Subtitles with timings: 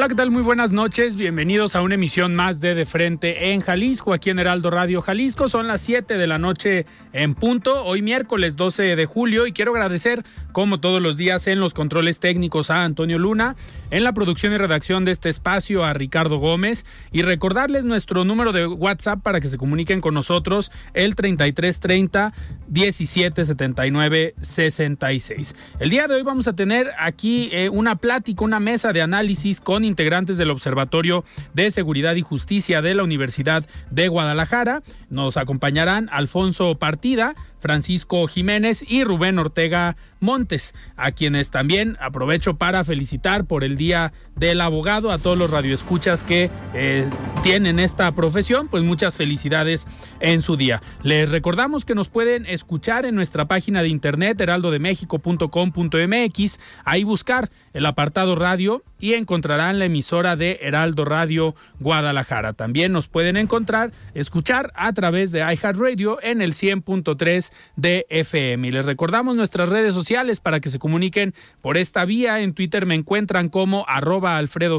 [0.00, 0.30] Hola, ¿qué tal?
[0.30, 1.14] Muy buenas noches.
[1.14, 5.50] Bienvenidos a una emisión más de De Frente en Jalisco, aquí en Heraldo Radio Jalisco.
[5.50, 9.72] Son las 7 de la noche en punto, hoy miércoles 12 de julio, y quiero
[9.72, 13.56] agradecer, como todos los días, en los controles técnicos a Antonio Luna,
[13.90, 18.52] en la producción y redacción de este espacio a Ricardo Gómez, y recordarles nuestro número
[18.52, 22.32] de WhatsApp para que se comuniquen con nosotros, el 3330
[22.68, 25.56] 1779 66.
[25.80, 29.60] El día de hoy vamos a tener aquí eh, una plática, una mesa de análisis
[29.60, 31.24] con integrantes del Observatorio
[31.54, 34.82] de Seguridad y Justicia de la Universidad de Guadalajara.
[35.08, 42.82] Nos acompañarán Alfonso Partida, Francisco Jiménez y Rubén Ortega Montes, a quienes también aprovecho para
[42.84, 47.08] felicitar por el Día del Abogado, a todos los radioescuchas que eh,
[47.42, 49.86] tienen esta profesión, pues muchas felicidades
[50.20, 50.82] en su día.
[51.02, 57.86] Les recordamos que nos pueden escuchar en nuestra página de internet heraldodemexico.com.mx, ahí buscar el
[57.86, 62.52] apartado radio y encontrarán la emisora de Heraldo Radio Guadalajara.
[62.52, 68.68] También nos pueden encontrar, escuchar a través de iHeartRadio en el 100.3 de FM.
[68.68, 72.40] Y les recordamos nuestras redes sociales para que se comuniquen por esta vía.
[72.40, 74.78] En Twitter me encuentran como arroba Alfredo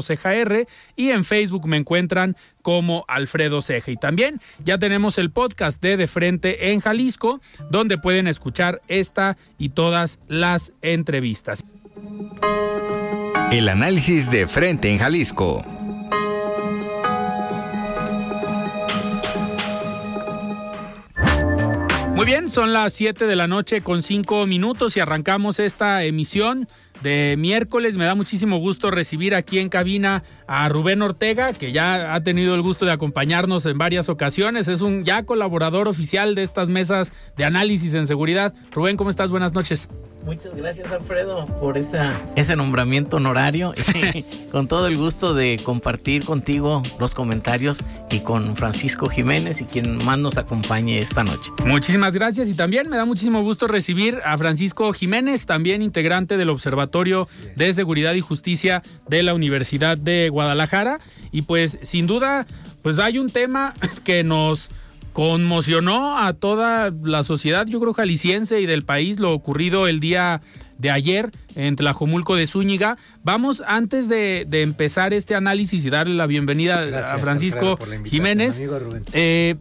[0.96, 3.90] y en Facebook me encuentran como Alfredo Ceja.
[3.90, 7.40] Y también ya tenemos el podcast de De Frente en Jalisco,
[7.70, 11.66] donde pueden escuchar esta y todas las entrevistas.
[13.50, 15.81] El análisis de frente en Jalisco.
[22.22, 26.68] Muy bien, son las 7 de la noche con 5 minutos y arrancamos esta emisión
[27.02, 27.96] de miércoles.
[27.96, 30.22] Me da muchísimo gusto recibir aquí en cabina
[30.54, 34.68] a Rubén Ortega, que ya ha tenido el gusto de acompañarnos en varias ocasiones.
[34.68, 38.52] Es un ya colaborador oficial de estas mesas de análisis en seguridad.
[38.70, 39.30] Rubén, ¿cómo estás?
[39.30, 39.88] Buenas noches.
[40.24, 43.74] Muchas gracias Alfredo por esa, ese nombramiento honorario
[44.52, 49.98] con todo el gusto de compartir contigo los comentarios y con Francisco Jiménez y quien
[50.04, 51.50] más nos acompañe esta noche.
[51.64, 56.50] Muchísimas gracias y también me da muchísimo gusto recibir a Francisco Jiménez, también integrante del
[56.50, 57.26] Observatorio
[57.56, 60.41] de Seguridad y Justicia de la Universidad de Guadalajara
[61.30, 62.46] y pues sin duda
[62.82, 64.70] pues hay un tema que nos
[65.12, 70.40] conmocionó a toda la sociedad, yo creo, jalisciense y del país, lo ocurrido el día
[70.78, 72.98] de ayer en Tlajomulco de Zúñiga.
[73.22, 78.62] Vamos, antes de, empezar este análisis y darle la bienvenida a Francisco Jiménez,
[79.12, 79.56] eh,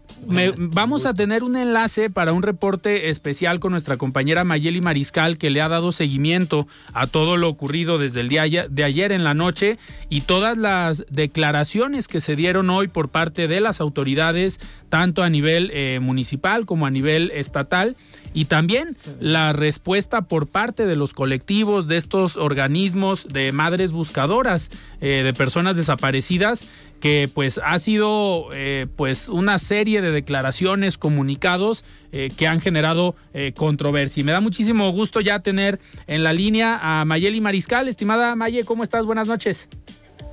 [0.57, 5.50] vamos a tener un enlace para un reporte especial con nuestra compañera Mayeli Mariscal, que
[5.50, 9.34] le ha dado seguimiento a todo lo ocurrido desde el día de ayer en la
[9.34, 9.78] noche
[10.09, 14.59] y todas las declaraciones que se dieron hoy por parte de las autoridades,
[14.90, 17.96] tanto a nivel eh, municipal como a nivel estatal,
[18.34, 24.72] y también la respuesta por parte de los colectivos de estos organismos de madres buscadoras
[25.00, 26.68] eh, de personas desaparecidas
[27.00, 33.16] que pues ha sido eh, pues una serie de declaraciones, comunicados eh, que han generado
[33.56, 34.22] controversia.
[34.22, 37.88] Y me da muchísimo gusto ya tener en la línea a Mayeli Mariscal.
[37.88, 39.05] Estimada Maye, ¿cómo estás?
[39.05, 39.67] Buenas noches.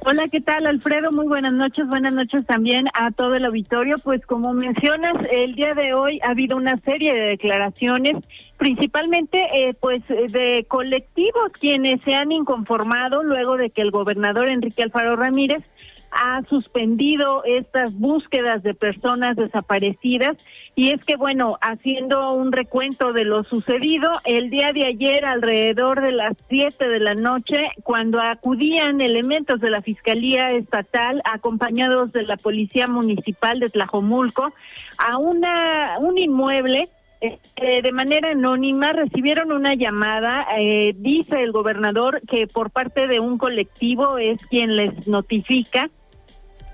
[0.00, 1.10] Hola, ¿qué tal, Alfredo?
[1.10, 1.86] Muy buenas noches.
[1.86, 3.98] Buenas noches también a todo el auditorio.
[3.98, 8.14] Pues como mencionas, el día de hoy ha habido una serie de declaraciones,
[8.56, 14.84] principalmente eh, pues de colectivos quienes se han inconformado luego de que el gobernador Enrique
[14.84, 15.64] Alfaro Ramírez
[16.10, 20.36] ha suspendido estas búsquedas de personas desaparecidas
[20.78, 26.00] y es que bueno, haciendo un recuento de lo sucedido, el día de ayer alrededor
[26.00, 32.22] de las 7 de la noche, cuando acudían elementos de la Fiscalía Estatal acompañados de
[32.22, 34.52] la Policía Municipal de Tlajomulco
[34.98, 36.88] a una un inmueble
[37.20, 43.18] eh, de manera anónima recibieron una llamada, eh, dice el gobernador que por parte de
[43.18, 45.90] un colectivo es quien les notifica.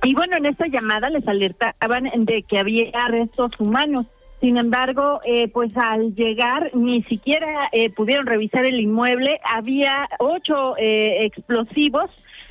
[0.05, 4.07] Y bueno, en esta llamada les alertaban de que había arrestos humanos.
[4.41, 9.41] Sin embargo, eh, pues al llegar ni siquiera pudieron revisar el inmueble.
[9.45, 12.11] Había ocho explosivos,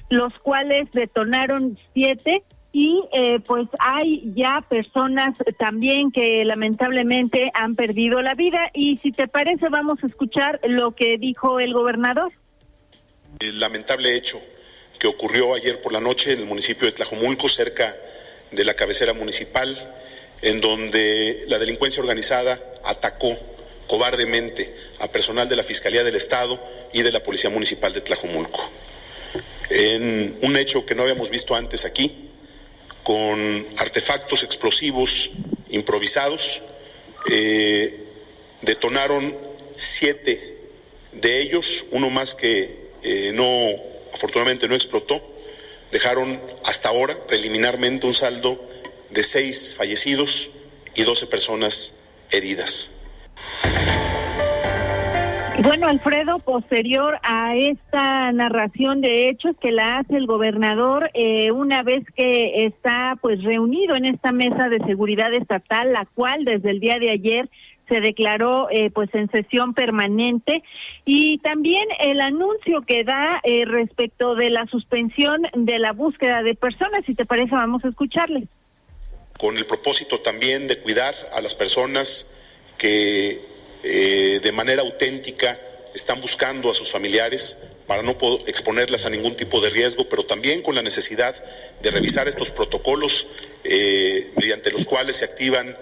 [0.09, 2.43] los cuales detonaron siete
[2.75, 9.11] y eh, pues hay ya personas también que lamentablemente han perdido la vida y si
[9.11, 12.31] te parece vamos a escuchar lo que dijo el gobernador.
[13.39, 14.39] El lamentable hecho
[15.03, 17.93] que ocurrió ayer por la noche en el municipio de Tlajomulco, cerca
[18.51, 19.93] de la cabecera municipal,
[20.41, 23.37] en donde la delincuencia organizada atacó
[23.85, 26.57] cobardemente a personal de la Fiscalía del Estado
[26.93, 28.61] y de la Policía Municipal de Tlajomulco.
[29.69, 32.29] En un hecho que no habíamos visto antes aquí,
[33.03, 35.31] con artefactos explosivos
[35.69, 36.61] improvisados.
[37.29, 37.99] Eh,
[38.61, 39.35] detonaron
[39.75, 40.59] siete
[41.11, 45.21] de ellos, uno más que eh, no, afortunadamente no explotó.
[45.91, 48.59] Dejaron hasta ahora preliminarmente un saldo
[49.09, 50.49] de seis fallecidos
[50.95, 51.93] y doce personas
[52.31, 52.89] heridas.
[55.61, 61.83] Bueno, Alfredo, posterior a esta narración de hechos que la hace el gobernador, eh, una
[61.83, 66.79] vez que está pues reunido en esta mesa de seguridad estatal, la cual desde el
[66.79, 67.49] día de ayer
[67.87, 70.63] se declaró eh, pues en sesión permanente
[71.05, 76.55] y también el anuncio que da eh, respecto de la suspensión de la búsqueda de
[76.55, 77.05] personas.
[77.05, 78.47] Si te parece, vamos a escucharle.
[79.37, 82.27] Con el propósito también de cuidar a las personas
[82.77, 83.41] que
[83.83, 85.59] eh, de manera auténtica
[85.93, 87.57] están buscando a sus familiares
[87.87, 88.15] para no
[88.47, 91.35] exponerlas a ningún tipo de riesgo, pero también con la necesidad
[91.81, 93.27] de revisar estos protocolos
[94.35, 95.77] mediante los cuales se activan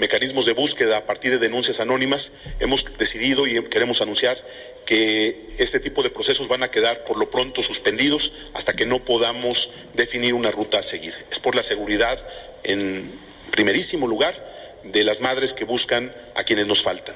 [0.00, 4.38] mecanismos de búsqueda a partir de denuncias anónimas, hemos decidido y queremos anunciar
[4.86, 9.04] que este tipo de procesos van a quedar por lo pronto suspendidos hasta que no
[9.04, 11.14] podamos definir una ruta a seguir.
[11.30, 12.26] Es por la seguridad,
[12.64, 13.12] en
[13.50, 14.34] primerísimo lugar,
[14.84, 17.14] de las madres que buscan a quienes nos faltan.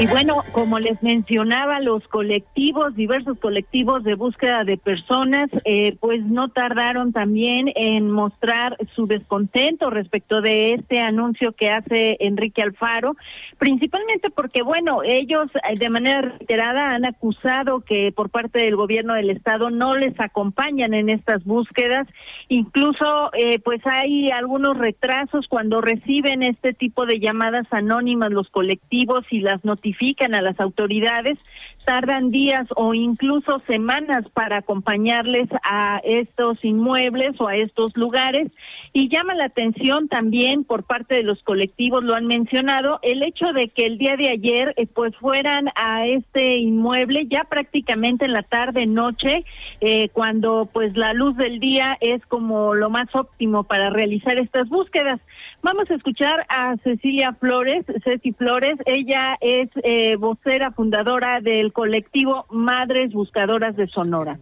[0.00, 6.24] Y bueno, como les mencionaba, los colectivos, diversos colectivos de búsqueda de personas, eh, pues
[6.24, 13.14] no tardaron también en mostrar su descontento respecto de este anuncio que hace Enrique Alfaro,
[13.58, 19.12] principalmente porque, bueno, ellos eh, de manera reiterada han acusado que por parte del gobierno
[19.12, 22.08] del Estado no les acompañan en estas búsquedas,
[22.48, 29.26] incluso eh, pues hay algunos retrasos cuando reciben este tipo de llamadas anónimas los colectivos
[29.30, 29.89] y las noticias
[30.34, 31.38] a las autoridades,
[31.84, 38.50] tardan días o incluso semanas para acompañarles a estos inmuebles o a estos lugares
[38.92, 43.52] y llama la atención también por parte de los colectivos, lo han mencionado, el hecho
[43.52, 48.32] de que el día de ayer eh, pues fueran a este inmueble ya prácticamente en
[48.32, 49.44] la tarde noche
[49.80, 54.68] eh, cuando pues la luz del día es como lo más óptimo para realizar estas
[54.68, 55.20] búsquedas.
[55.62, 62.46] Vamos a escuchar a Cecilia Flores, Ceci Flores, ella es eh, vocera fundadora del colectivo
[62.50, 64.38] Madres Buscadoras de Sonora.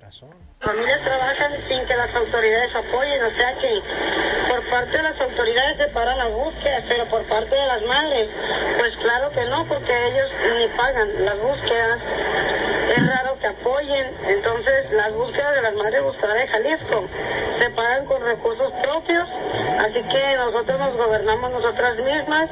[0.60, 3.80] Familias trabajan sin que las autoridades apoyen, o sea que
[4.48, 8.28] por parte de las autoridades se paran las búsquedas, pero por parte de las madres,
[8.76, 12.00] pues claro que no, porque ellos ni pagan las búsquedas
[12.96, 14.16] es raro que apoyen.
[14.26, 17.06] Entonces, las búsquedas de las madres buscadoras de Jalisco
[17.60, 19.28] se pagan con recursos propios,
[19.78, 22.48] así que nosotros nos gobernamos nosotras mismas,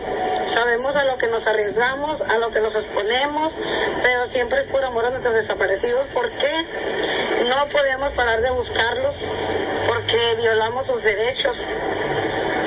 [0.55, 3.53] sabemos a lo que nos arriesgamos, a lo que nos exponemos,
[4.03, 6.07] pero siempre es por amor a nuestros desaparecidos.
[6.15, 6.67] ¿Por qué
[7.49, 9.15] no podemos parar de buscarlos?
[9.87, 11.57] Porque violamos sus derechos,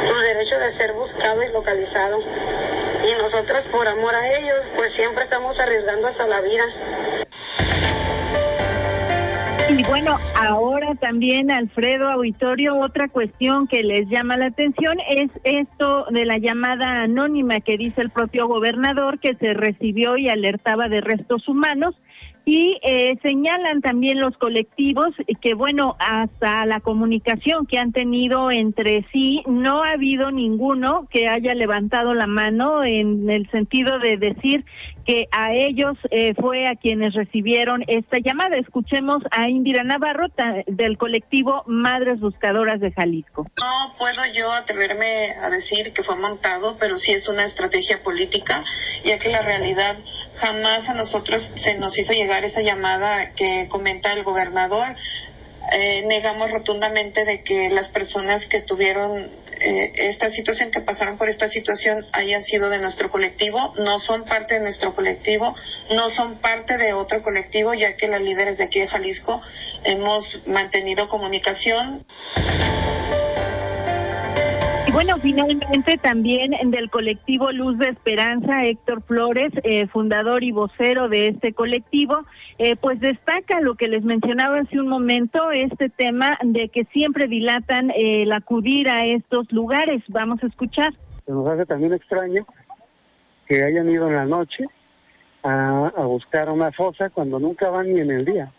[0.05, 2.19] sus derechos de ser buscado y localizado.
[2.19, 6.63] Y nosotros por amor a ellos, pues siempre estamos arriesgando hasta la vida.
[9.69, 16.07] Y bueno, ahora también, Alfredo Auditorio, otra cuestión que les llama la atención es esto
[16.09, 21.01] de la llamada anónima que dice el propio gobernador que se recibió y alertaba de
[21.01, 21.95] restos humanos.
[22.51, 29.05] Y eh, señalan también los colectivos que, bueno, hasta la comunicación que han tenido entre
[29.13, 34.65] sí, no ha habido ninguno que haya levantado la mano en el sentido de decir
[35.09, 38.57] que a ellos eh, fue a quienes recibieron esta llamada.
[38.57, 40.27] Escuchemos a Indira Navarro
[40.67, 43.47] del colectivo Madres Buscadoras de Jalisco.
[43.59, 48.63] No puedo yo atreverme a decir que fue montado, pero sí es una estrategia política,
[49.03, 49.97] ya que la realidad
[50.35, 54.95] jamás a nosotros se nos hizo llegar esa llamada que comenta el gobernador.
[55.71, 59.27] Eh, negamos rotundamente de que las personas que tuvieron
[59.59, 63.73] eh, esta situación, que pasaron por esta situación, hayan sido de nuestro colectivo.
[63.77, 65.55] No son parte de nuestro colectivo,
[65.95, 69.41] no son parte de otro colectivo, ya que las líderes de aquí de Jalisco
[69.83, 72.05] hemos mantenido comunicación.
[75.01, 81.29] Bueno, finalmente también del colectivo Luz de Esperanza, Héctor Flores, eh, fundador y vocero de
[81.29, 82.25] este colectivo,
[82.57, 87.27] eh, pues destaca lo que les mencionaba hace un momento, este tema de que siempre
[87.27, 90.03] dilatan el acudir a estos lugares.
[90.09, 90.91] Vamos a escuchar.
[91.27, 92.45] Nos hace también extraño
[93.47, 94.65] que hayan ido en la noche
[95.43, 98.51] a, a buscar una fosa cuando nunca van ni en el día,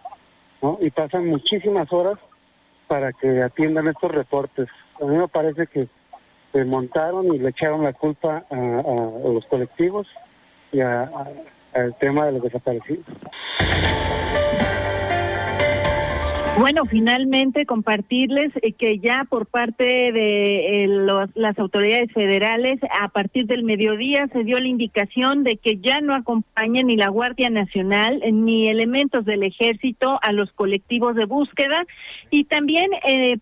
[0.62, 0.78] ¿no?
[0.80, 2.18] Y pasan muchísimas horas
[2.88, 4.70] para que atiendan estos reportes.
[5.02, 5.86] A mí me parece que
[6.52, 10.06] se montaron y le echaron la culpa a, a- los colectivos
[10.72, 13.06] y al tema de los desaparecidos.
[16.58, 20.88] Bueno, finalmente compartirles eh, que ya por parte de eh,
[21.34, 26.14] las autoridades federales, a partir del mediodía se dio la indicación de que ya no
[26.14, 31.86] acompaña ni la Guardia Nacional eh, ni elementos del ejército a los colectivos de búsqueda.
[32.30, 32.90] Y también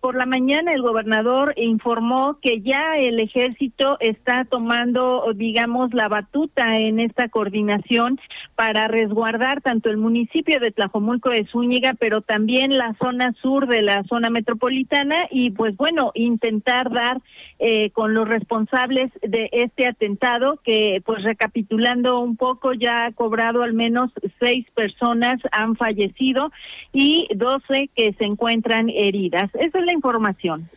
[0.00, 6.78] por la mañana el gobernador informó que ya el ejército está tomando, digamos, la batuta
[6.78, 8.18] en esta coordinación
[8.54, 13.82] para resguardar tanto el municipio de Tlajomulco de Zúñiga, pero también la zona sur de
[13.82, 17.20] la zona metropolitana y pues bueno, intentar dar
[17.58, 23.62] eh, con los responsables de este atentado que pues recapitulando un poco ya ha cobrado
[23.62, 26.52] al menos seis personas han fallecido
[26.92, 29.50] y doce que se encuentran heridas.
[29.54, 30.68] Esa es la información.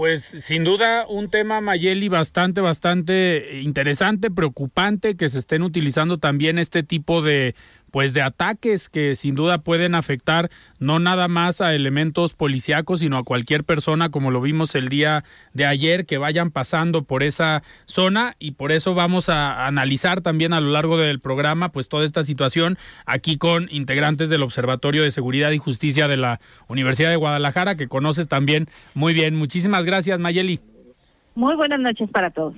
[0.00, 6.58] Pues sin duda un tema, Mayeli, bastante, bastante interesante, preocupante, que se estén utilizando también
[6.58, 7.54] este tipo de
[7.90, 13.18] pues de ataques que sin duda pueden afectar no nada más a elementos policíacos, sino
[13.18, 17.62] a cualquier persona, como lo vimos el día de ayer, que vayan pasando por esa
[17.84, 22.04] zona y por eso vamos a analizar también a lo largo del programa pues toda
[22.04, 27.16] esta situación aquí con integrantes del Observatorio de Seguridad y Justicia de la Universidad de
[27.16, 29.36] Guadalajara, que conoces también muy bien.
[29.36, 30.60] Muchísimas gracias, Mayeli.
[31.34, 32.54] Muy buenas noches para todos.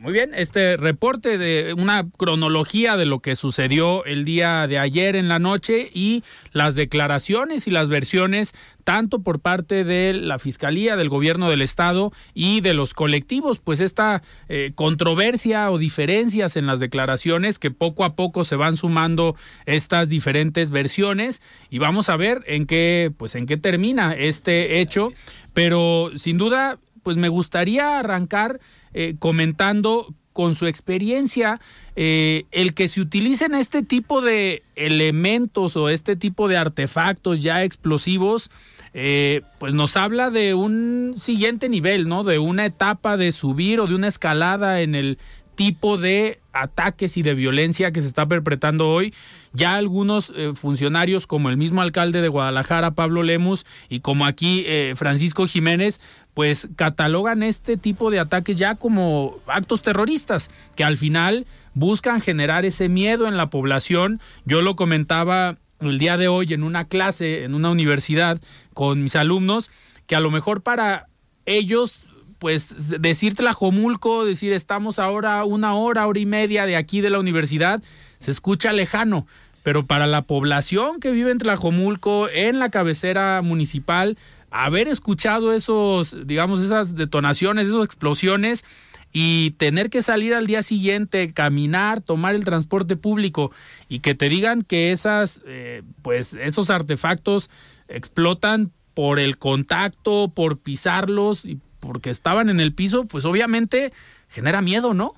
[0.00, 5.14] Muy bien, este reporte de una cronología de lo que sucedió el día de ayer
[5.14, 8.54] en la noche y las declaraciones y las versiones
[8.84, 13.80] tanto por parte de la Fiscalía, del Gobierno del Estado y de los colectivos, pues
[13.80, 19.36] esta eh, controversia o diferencias en las declaraciones que poco a poco se van sumando
[19.66, 21.42] estas diferentes versiones.
[21.68, 25.12] Y vamos a ver en qué pues en qué termina este hecho,
[25.52, 28.60] pero sin duda pues me gustaría arrancar
[28.94, 31.60] eh, comentando con su experiencia
[31.96, 37.64] eh, el que se utilicen este tipo de elementos o este tipo de artefactos ya
[37.64, 38.50] explosivos,
[38.94, 42.24] eh, pues nos habla de un siguiente nivel, ¿no?
[42.24, 45.18] De una etapa de subir o de una escalada en el
[45.54, 49.12] tipo de ataques y de violencia que se está perpetrando hoy.
[49.52, 54.62] Ya algunos eh, funcionarios, como el mismo alcalde de Guadalajara, Pablo Lemus, y como aquí
[54.66, 56.00] eh, Francisco Jiménez,
[56.34, 62.64] pues catalogan este tipo de ataques ya como actos terroristas, que al final buscan generar
[62.64, 64.20] ese miedo en la población.
[64.44, 68.40] Yo lo comentaba el día de hoy en una clase, en una universidad,
[68.74, 69.70] con mis alumnos,
[70.06, 71.08] que a lo mejor para
[71.46, 72.06] ellos
[72.38, 77.20] pues decir Tlajomulco, decir estamos ahora una hora, hora y media de aquí de la
[77.20, 77.82] universidad,
[78.20, 79.26] se escucha lejano,
[79.62, 84.16] pero para la población que vive en Tlajomulco, en la cabecera municipal,
[84.50, 88.64] haber escuchado esos, digamos, esas detonaciones, esas explosiones
[89.12, 93.50] y tener que salir al día siguiente, caminar, tomar el transporte público
[93.88, 97.50] y que te digan que esas, eh, pues, esos artefactos
[97.88, 103.92] explotan por el contacto, por pisarlos y porque estaban en el piso, pues obviamente
[104.28, 105.14] genera miedo, ¿no?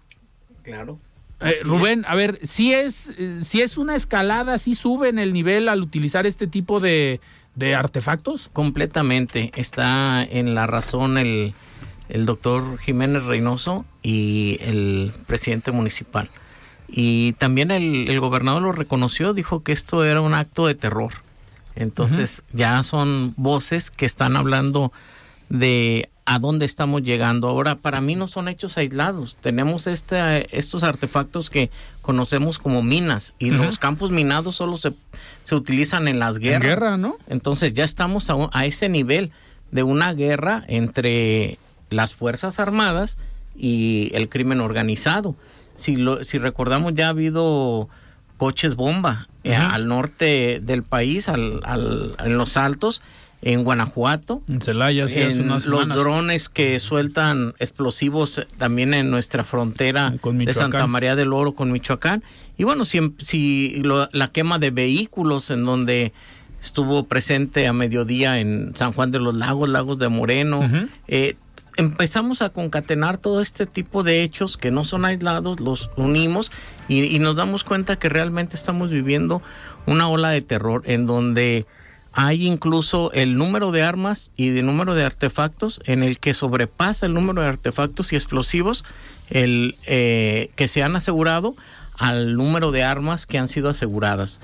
[0.62, 0.98] Claro.
[1.44, 5.32] Eh, Rubén, a ver, si es, eh, si es una escalada, si sube en el
[5.32, 7.20] nivel al utilizar este tipo de,
[7.54, 8.50] de artefactos.
[8.52, 9.52] Completamente.
[9.56, 11.54] Está en la razón el,
[12.08, 16.30] el doctor Jiménez Reynoso y el presidente municipal.
[16.88, 21.12] Y también el, el gobernador lo reconoció, dijo que esto era un acto de terror.
[21.74, 24.92] Entonces ya son voces que están hablando
[25.48, 27.48] de a dónde estamos llegando.
[27.48, 29.36] Ahora, para mí no son hechos aislados.
[29.40, 34.92] Tenemos este, estos artefactos que conocemos como minas y los campos minados solo se,
[35.44, 36.62] se utilizan en las guerras.
[36.62, 37.16] guerra, ¿no?
[37.28, 39.32] Entonces ya estamos a, ese nivel
[39.72, 41.58] de una guerra entre
[41.90, 43.18] las Fuerzas Armadas
[43.56, 45.34] y el crimen organizado.
[45.74, 47.88] Si, lo, si recordamos, ya ha habido
[48.36, 53.02] coches bomba eh, al norte del país, al, al- en los altos,
[53.42, 54.42] en Guanajuato.
[54.48, 55.98] En Celaya, sí, hace unas los semanas.
[55.98, 60.54] drones que sueltan explosivos eh, también en nuestra frontera de.
[60.54, 62.22] Santa María del Oro con Michoacán.
[62.56, 66.12] Y bueno, si, si lo- la quema de vehículos en donde
[66.62, 70.60] estuvo presente a mediodía en San Juan de los Lagos, Lagos de Moreno,
[71.08, 71.34] eh,
[71.76, 76.52] empezamos a concatenar todo este tipo de hechos que no son aislados, los unimos
[76.86, 79.42] y, y nos damos cuenta que realmente estamos viviendo
[79.86, 81.66] una ola de terror en donde
[82.12, 87.06] hay incluso el número de armas y el número de artefactos en el que sobrepasa
[87.06, 88.84] el número de artefactos y explosivos
[89.30, 91.54] el eh, que se han asegurado
[91.96, 94.40] al número de armas que han sido aseguradas.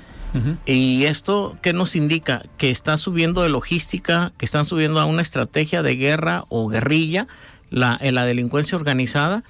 [0.67, 2.43] ¿Y esto qué nos indica?
[2.59, 7.27] Que está subiendo de logística, que están subiendo a una estrategia de guerra o guerrilla
[7.71, 9.43] la, en la delincuencia organizada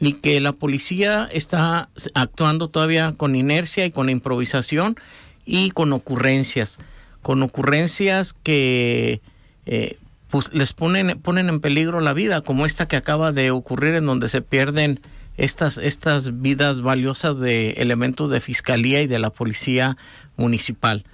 [0.00, 4.96] y que la policía está actuando todavía con inercia y con improvisación
[5.44, 6.78] y con ocurrencias,
[7.22, 9.20] con ocurrencias que
[9.66, 9.98] eh,
[10.28, 14.06] pues les ponen, ponen en peligro la vida, como esta que acaba de ocurrir en
[14.06, 15.00] donde se pierden
[15.36, 19.96] estas, estas vidas valiosas de elementos de fiscalía y de la policía
[20.36, 21.04] municipal.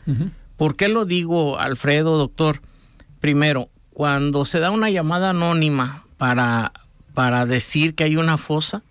[0.57, 2.61] ¿Por qué lo digo, Alfredo, doctor?
[3.21, 6.73] Primero, cuando se da una llamada anónima para,
[7.13, 8.83] para decir que hay una fosa,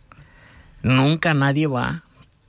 [0.84, 2.04] nunca nadie va.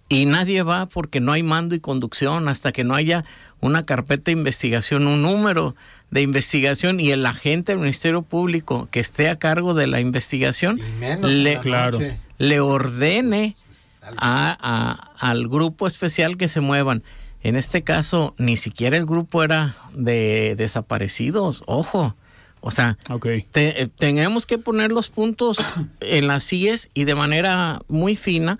[0.09, 3.25] Y nadie va porque no hay mando y conducción hasta que no haya
[3.65, 5.75] una carpeta de investigación, un número
[6.11, 10.81] de investigación y el agente del Ministerio Público que esté a cargo de la investigación
[11.23, 11.99] le, la Claro.
[12.39, 13.57] le ordene
[14.17, 17.03] a, a- al grupo especial que se muevan.
[17.43, 22.15] En este caso, ni siquiera el grupo era de desaparecidos, ojo.
[22.61, 23.27] O sea, Ok.
[23.51, 25.59] te- eh, tenemos que poner los puntos
[26.01, 28.59] en las CIES y de manera muy fina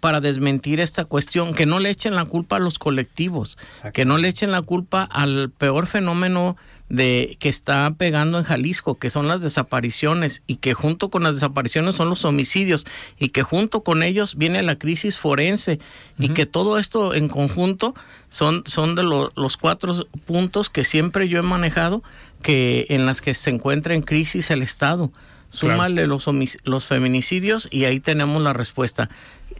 [0.00, 3.58] para desmentir esta cuestión, que no le echen la culpa a los colectivos,
[3.92, 6.56] que no le echen la culpa al peor fenómeno
[6.88, 11.34] de que está pegando en Jalisco, que son las desapariciones y que junto con las
[11.34, 12.86] desapariciones son los homicidios
[13.18, 15.80] y que junto con ellos viene la crisis forense
[16.18, 17.94] y que todo esto en conjunto
[18.30, 22.02] son, son de lo- los cuatro puntos que siempre yo he manejado
[22.42, 25.08] que en las que se encuentra en crisis el Estado.
[25.10, 25.74] Claro.
[25.74, 26.26] Súmale los,
[26.64, 29.08] los feminicidios y ahí tenemos la respuesta.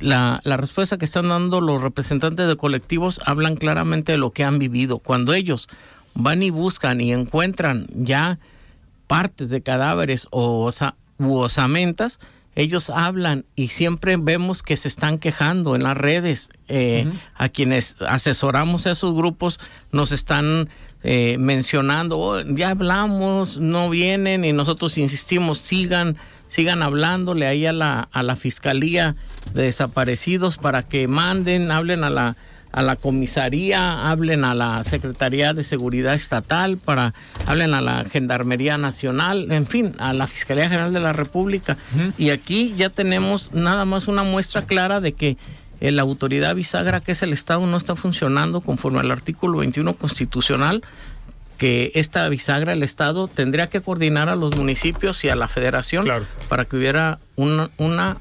[0.01, 4.45] La, la respuesta que están dando los representantes de colectivos hablan claramente de lo que
[4.45, 4.99] han vivido.
[4.99, 5.69] Cuando ellos
[6.15, 8.39] van y buscan y encuentran ya
[9.07, 12.21] partes de cadáveres o osa- u osamentas,
[12.55, 16.51] ellos hablan y siempre vemos que se están quejando en las redes.
[16.69, 19.61] Eh, A quienes asesoramos a esos grupos
[19.93, 20.69] nos están
[21.05, 26.17] eh, mencionando, "Oh, ya hablamos, no vienen y nosotros insistimos, sigan,
[26.49, 29.15] sigan hablándole ahí a la, a la Fiscalía
[29.55, 32.37] de Desaparecidos para que manden, hablen a la
[32.73, 37.15] a la comisaría, hablen a la Secretaría de Seguridad Estatal, para
[37.47, 41.77] hablen a la Gendarmería Nacional, en fin, a la Fiscalía General de la República.
[42.19, 45.37] Y aquí ya tenemos nada más una muestra clara de que
[45.81, 49.95] eh, la autoridad bisagra, que es el Estado, no está funcionando conforme al artículo 21
[49.97, 50.83] constitucional
[51.59, 56.05] que esta bisagra, el Estado, tendría que coordinar a los municipios y a la federación
[56.05, 56.25] Claro.
[56.49, 58.17] para que hubiera una, una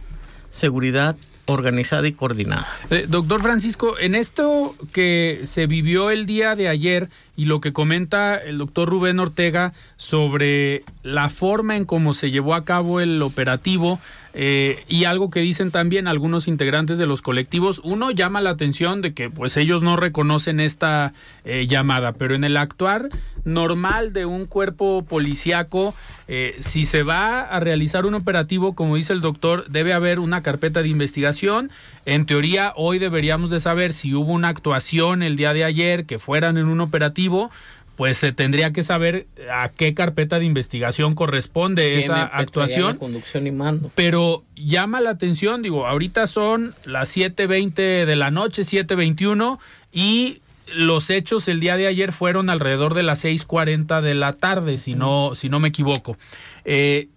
[0.50, 2.68] seguridad organizada y coordinada.
[2.90, 7.72] Eh, doctor Francisco, en esto que se vivió el día de ayer y lo que
[7.72, 13.22] comenta el doctor Rubén Ortega sobre la forma en cómo se llevó a cabo el
[13.22, 14.00] operativo
[14.40, 19.02] eh, y algo que dicen también algunos integrantes de los colectivos, uno llama la atención
[19.02, 23.10] de que pues ellos no reconocen esta eh, llamada, pero en el actuar
[23.46, 25.96] normal de un cuerpo policíaco,
[26.28, 30.44] eh, si se va a realizar un operativo, como dice el doctor, debe haber una
[30.44, 31.72] carpeta de investigación.
[32.08, 36.20] En teoría, hoy deberíamos de saber si hubo una actuación el día de ayer que
[36.20, 37.52] fueran en un operativo,
[37.98, 42.94] pues se tendría que saber a qué carpeta de investigación corresponde esa actuación.
[42.94, 43.92] la conducción y mando.
[43.94, 49.60] Pero llama la atención, digo, ahorita son las 7.20 de la noche, 7.21,
[49.92, 50.40] y
[50.74, 54.94] los hechos el día de ayer fueron alrededor de las 6.40 de la tarde, si
[54.94, 56.18] no, si no me equivoco.
[56.64, 57.10] Eh,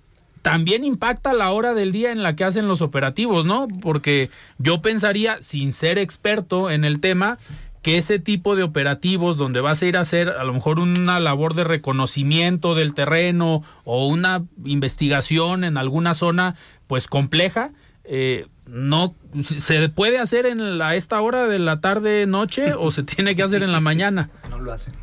[0.42, 3.68] también impacta la hora del día en la que hacen los operativos, ¿no?
[3.82, 7.38] Porque yo pensaría, sin ser experto en el tema,
[7.82, 11.18] que ese tipo de operativos donde vas a ir a hacer a lo mejor una
[11.18, 17.70] labor de reconocimiento del terreno o una investigación en alguna zona pues compleja,
[18.04, 19.14] eh, no
[19.58, 23.34] se puede hacer en la, a esta hora de la tarde noche o se tiene
[23.34, 24.30] que hacer en la mañana.
[24.50, 24.94] No lo hacen.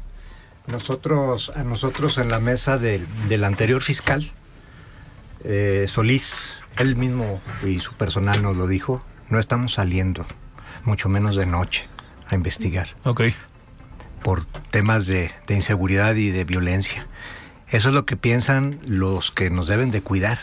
[0.68, 4.32] Nosotros, a nosotros en la mesa del anterior fiscal,
[5.48, 10.26] eh, Solís, él mismo y su personal nos lo dijo, no estamos saliendo,
[10.84, 11.88] mucho menos de noche,
[12.28, 12.90] a investigar.
[13.04, 13.22] Ok.
[14.24, 17.08] por temas de, de inseguridad y de violencia.
[17.70, 20.40] Eso es lo que piensan los que nos deben de cuidar.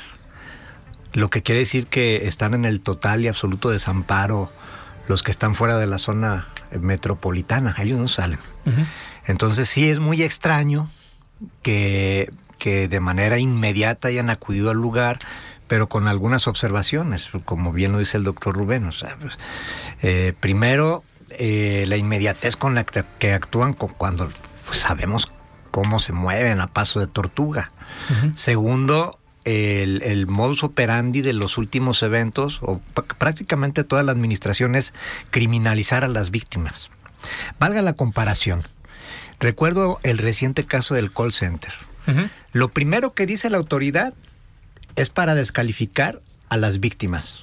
[1.12, 4.50] Lo que quiere decir que están en el total y absoluto desamparo
[5.06, 6.46] los que están fuera de la zona
[6.80, 7.74] metropolitana.
[7.78, 8.38] Ellos no salen.
[9.26, 10.88] Entonces sí es muy extraño
[11.62, 15.18] que, que de manera inmediata hayan acudido al lugar,
[15.66, 18.86] pero con algunas observaciones, como bien lo dice el doctor Rubén.
[18.86, 19.38] O sea, pues,
[20.02, 21.04] eh, primero,
[21.38, 24.28] eh, la inmediatez con la que, actúan cuando
[24.66, 25.28] pues, sabemos
[25.70, 27.72] cómo se mueven a paso de tortuga.
[28.36, 34.76] Segundo, el, el modus operandi de los últimos eventos, o pr- prácticamente toda la administración,
[34.76, 34.94] es
[35.30, 36.90] criminalizar a las víctimas.
[37.58, 38.62] Valga la comparación.
[39.40, 41.72] Recuerdo el reciente caso del call center.
[42.52, 44.14] Lo primero que dice la autoridad
[44.96, 47.40] es para descalificar a las víctimas.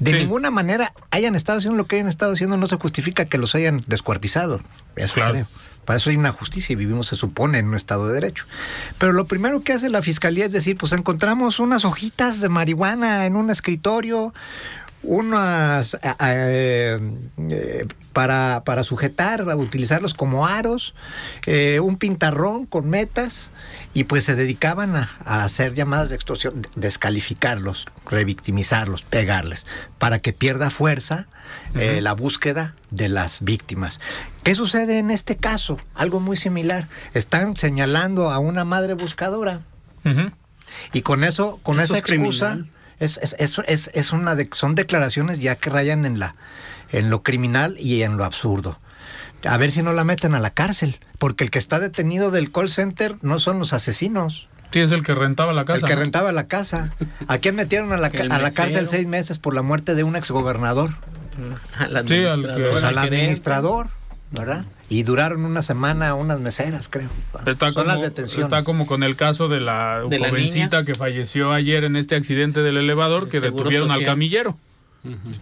[0.00, 3.38] De ninguna manera hayan estado haciendo lo que hayan estado haciendo, no se justifica que
[3.38, 4.60] los hayan descuartizado.
[4.96, 5.46] Eso creo.
[5.84, 8.46] Para eso hay una justicia y vivimos, se supone, en un Estado de Derecho.
[8.98, 13.26] Pero lo primero que hace la fiscalía es decir, pues encontramos unas hojitas de marihuana
[13.26, 14.32] en un escritorio,
[15.04, 16.98] unas eh,
[17.50, 20.94] eh, para, para sujetar, para utilizarlos como aros,
[21.46, 23.50] eh, un pintarrón con metas,
[23.92, 29.66] y pues se dedicaban a, a hacer llamadas de extorsión, descalificarlos, revictimizarlos, pegarles,
[29.98, 31.26] para que pierda fuerza
[31.74, 34.00] eh, la búsqueda de las víctimas.
[34.42, 35.76] ¿Qué sucede en este caso?
[35.94, 36.88] Algo muy similar.
[37.14, 39.62] Están señalando a una madre buscadora.
[40.92, 42.73] Y con eso, con Eso esa es excusa, criminal.
[42.98, 46.36] Es, es, es, es- es una de- son declaraciones ya que rayan en la
[46.92, 48.78] en lo criminal y en lo absurdo.
[49.46, 52.50] A ver si no la meten a la cárcel, porque el que está detenido del
[52.52, 54.48] call center no son los asesinos.
[54.70, 55.80] Sí, es el que rentaba la casa.
[55.80, 56.00] El que ¿no?
[56.00, 56.94] rentaba la casa.
[57.28, 60.16] ¿A quién metieron a la, a la cárcel seis meses por la muerte de un
[60.16, 60.90] exgobernador?
[61.78, 63.88] Al Sí, al administrador, que- Pues al administrador,
[64.30, 64.64] ¿verdad?
[64.88, 67.08] Y duraron una semana unas meseras, creo.
[67.46, 68.52] Está Son como, las detenciones.
[68.52, 72.14] está como con el caso de la De la jovencita que falleció ayer en este
[72.14, 74.56] accidente del elevador, que detuvieron al camillero.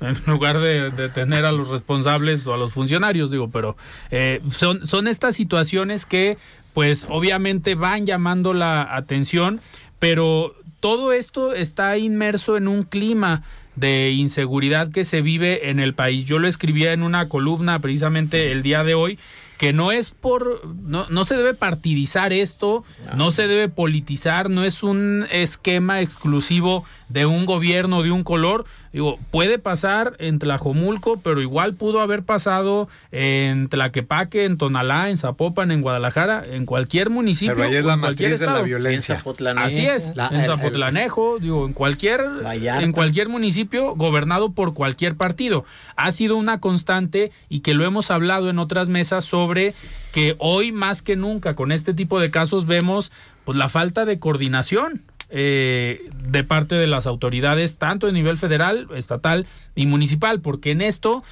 [0.01, 3.77] En lugar de detener a los responsables o a los funcionarios, digo, pero
[4.11, 6.37] eh, son, son estas situaciones que,
[6.75, 9.61] pues, obviamente van llamando la atención,
[10.01, 13.45] pero todo esto está inmerso en un clima
[13.77, 16.25] de inseguridad que se vive en el país.
[16.25, 19.19] Yo lo escribía en una columna precisamente el día de hoy,
[19.59, 22.85] que no es por, no, no se debe partidizar esto,
[23.17, 28.65] no se debe politizar, no es un esquema exclusivo de un gobierno, de un color.
[28.93, 35.17] Digo, puede pasar en Tlajomulco, pero igual pudo haber pasado en Tlaquepaque, en Tonalá, en
[35.17, 37.55] Zapopan, en Guadalajara, en cualquier municipio.
[37.55, 39.23] Pero ahí es la en cualquier matriz de la violencia.
[39.25, 39.59] En.
[39.59, 42.83] Así es, La- en el- el- Zapotlanejo, digo, en cualquier, Vallarta.
[42.83, 45.65] en cualquier municipio gobernado por cualquier partido.
[45.97, 49.75] Ha sido una constante y que lo hemos hablado en otras mesas sobre
[50.13, 53.13] que hoy más que nunca con este tipo de casos vemos
[53.45, 55.03] pues la falta de coordinación
[55.35, 60.83] eh, de parte de las autoridades, tanto a nivel federal, estatal y municipal, porque en
[60.83, 61.25] esto,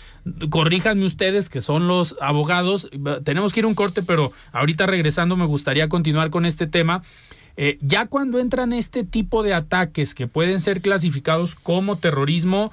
[0.48, 2.88] corríjanme ustedes que son los abogados,
[3.24, 7.02] tenemos que ir un corte, pero ahorita regresando me gustaría continuar con este tema.
[7.58, 12.72] Eh, ya cuando entran este tipo de ataques que pueden ser clasificados como terrorismo,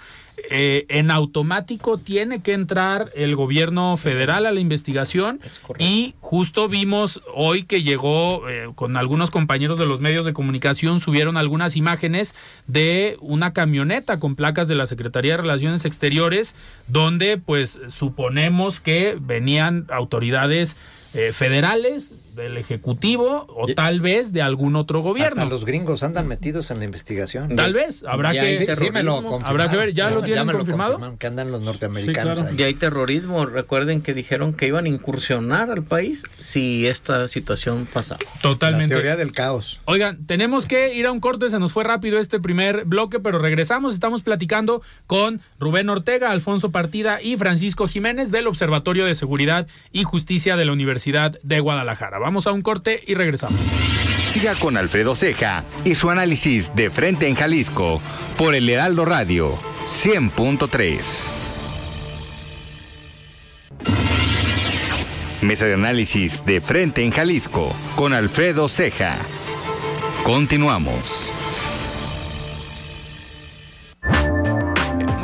[0.50, 5.42] eh, en automático tiene que entrar el gobierno federal a la investigación
[5.80, 11.00] y justo vimos hoy que llegó eh, con algunos compañeros de los medios de comunicación,
[11.00, 12.36] subieron algunas imágenes
[12.68, 16.56] de una camioneta con placas de la Secretaría de Relaciones Exteriores,
[16.88, 20.78] donde pues suponemos que venían autoridades
[21.14, 25.42] eh, federales, del Ejecutivo o tal vez de algún otro gobierno.
[25.42, 27.56] Hasta los gringos andan metidos en la investigación.
[27.56, 28.76] Tal vez, habrá Ya que...
[28.78, 29.40] Sí, me lo.
[29.44, 31.18] Habrá que ver, ¿ya lo tienen me confirmado?
[31.20, 32.56] que andan los norteamericanos Sí, claro.
[32.56, 32.62] ahí.
[32.62, 33.46] Y hay terrorismo.
[33.46, 38.20] Recuerden que dijeron que iban a incursionar al país si esta situación pasaba.
[38.36, 38.94] La Totalmente.
[38.96, 39.82] teoría del caos.
[39.86, 43.40] Oigan, tenemos que ir a un corte, se nos fue rápido este primer bloque, pero
[43.40, 49.68] regresamos, estamos platicando con Rubén Ortega, Alfonso Partida y Francisco Jiménez del Observatorio de Seguridad
[49.92, 52.20] y Justicia de la Universidad de Guadalajara.
[52.28, 53.58] Vamos a un corte y regresamos.
[54.34, 58.02] Siga con Alfredo Ceja y su análisis de frente en Jalisco
[58.38, 61.00] por el Heraldo Radio 100.3.
[65.42, 69.20] Mesa de análisis de frente en Jalisco con Alfredo Ceja.
[70.26, 71.30] Continuamos.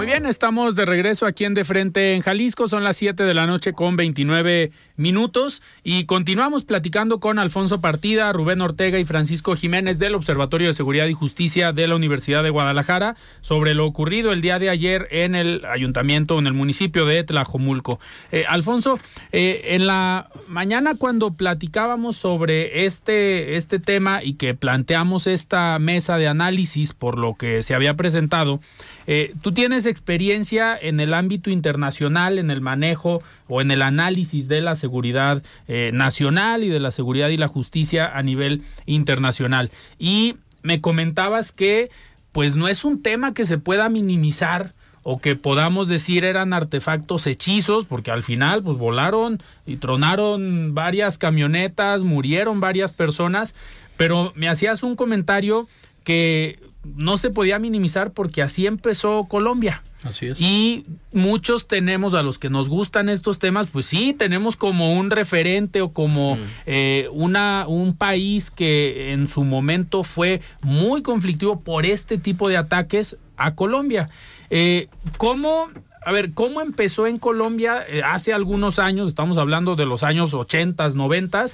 [0.04, 2.68] Muy bien, estamos de regreso aquí en De Frente en Jalisco.
[2.68, 8.32] Son las 7 de la noche con 29 minutos y continuamos platicando con Alfonso Partida,
[8.32, 12.50] Rubén Ortega y Francisco Jiménez del Observatorio de Seguridad y Justicia de la Universidad de
[12.50, 17.24] Guadalajara sobre lo ocurrido el día de ayer en el ayuntamiento, en el municipio de
[17.24, 18.00] Tlajomulco.
[18.32, 19.00] Eh, Alfonso,
[19.32, 26.18] eh, en la mañana cuando platicábamos sobre este, este tema y que planteamos esta mesa
[26.18, 28.60] de análisis por lo que se había presentado,
[29.08, 33.22] eh, tú tienes experiencia en el ámbito internacional, en el manejo
[33.54, 37.48] o en el análisis de la seguridad eh, nacional y de la seguridad y la
[37.48, 39.70] justicia a nivel internacional.
[40.00, 41.92] Y me comentabas que
[42.32, 47.28] pues no es un tema que se pueda minimizar o que podamos decir eran artefactos
[47.28, 53.56] hechizos, porque al final pues volaron y tronaron varias camionetas, murieron varias personas,
[53.98, 55.68] pero me hacías un comentario
[56.04, 59.84] que no se podía minimizar porque así empezó Colombia.
[60.04, 60.40] Así es.
[60.40, 65.12] Y muchos tenemos, a los que nos gustan estos temas, pues sí, tenemos como un
[65.12, 71.86] referente o como eh, una, un país que en su momento fue muy conflictivo por
[71.86, 74.10] este tipo de ataques a Colombia.
[74.50, 74.88] Eh,
[75.18, 75.70] ¿Cómo
[76.06, 79.08] a ver, ¿cómo empezó en Colombia eh, hace algunos años?
[79.08, 81.46] Estamos hablando de los años 80, 90.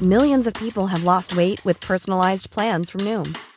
[0.00, 3.36] Millions of people have lost weight with personalized plans from Noom,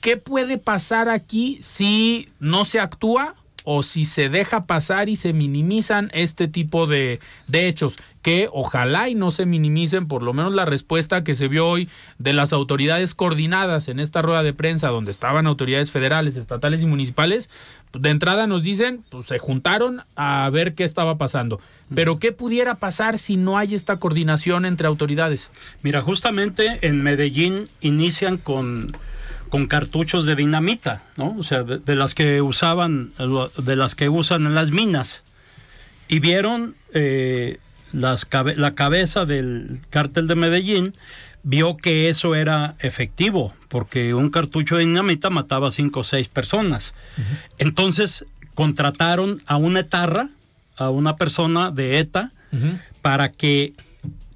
[0.00, 5.34] ¿qué puede pasar aquí si no se actúa o si se deja pasar y se
[5.34, 7.96] minimizan este tipo de, de, hechos?
[8.22, 11.88] Que ojalá y no se minimicen, por lo menos la respuesta que se vio hoy
[12.18, 16.86] de las autoridades coordinadas en esta rueda de prensa, donde estaban autoridades federales, estatales y
[16.86, 17.50] municipales,
[17.92, 21.60] de entrada nos dicen, pues se juntaron a ver qué estaba pasando.
[21.94, 25.50] Pero ¿qué pudiera pasar si no hay esta coordinación entre autoridades?
[25.82, 28.92] Mira, justamente en Medellín inician con,
[29.50, 31.36] con cartuchos de dinamita, ¿no?
[31.36, 33.12] O sea, de, de, las que usaban,
[33.58, 35.24] de las que usan en las minas.
[36.08, 37.58] Y vieron eh,
[37.92, 40.94] las cabe la cabeza del cártel de Medellín,
[41.42, 46.28] vio que eso era efectivo, porque un cartucho de dinamita mataba a cinco o seis
[46.28, 46.94] personas.
[47.18, 47.24] Uh -huh.
[47.58, 50.28] Entonces contrataron a una etarra,
[50.76, 52.80] a una persona de ETA, uh -huh.
[53.02, 53.72] para que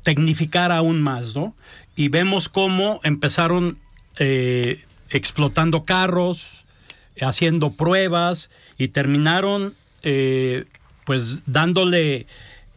[0.03, 1.55] tecnificara aún más, ¿no?
[1.97, 3.79] Y vemos cómo empezaron
[4.19, 6.65] eh, explotando carros,
[7.21, 10.67] haciendo pruebas y terminaron eh,
[11.05, 12.27] pues dándole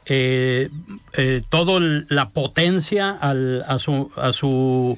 [0.06, 0.70] eh,
[1.18, 4.98] eh, toda la potencia al, a, su, a su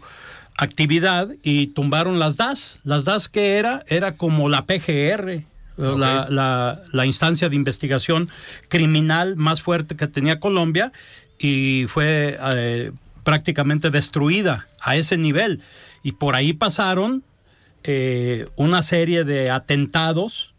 [0.58, 2.80] actividad y tumbaron las DAS.
[2.84, 5.46] Las DAS que era, era como la PGR,
[5.80, 5.98] Okay.
[5.98, 8.28] La, la, la, instancia de investigación
[8.68, 10.92] criminal más fuerte que tenía Colombia
[11.40, 12.92] y fue eh,
[13.24, 15.62] prácticamente destruida a ese nivel.
[16.04, 17.24] Y por ahí pasaron
[17.84, 20.54] eh, una serie de atentados.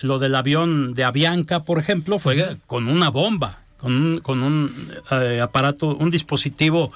[0.00, 2.60] Lo del avión de Avianca, por ejemplo, fue uh -huh.
[2.66, 6.92] con una bomba, con un, con un eh, aparato, un dispositivo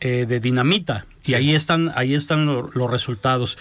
[0.00, 3.56] eh, de dinamita y ahí están ahí están lo, los resultados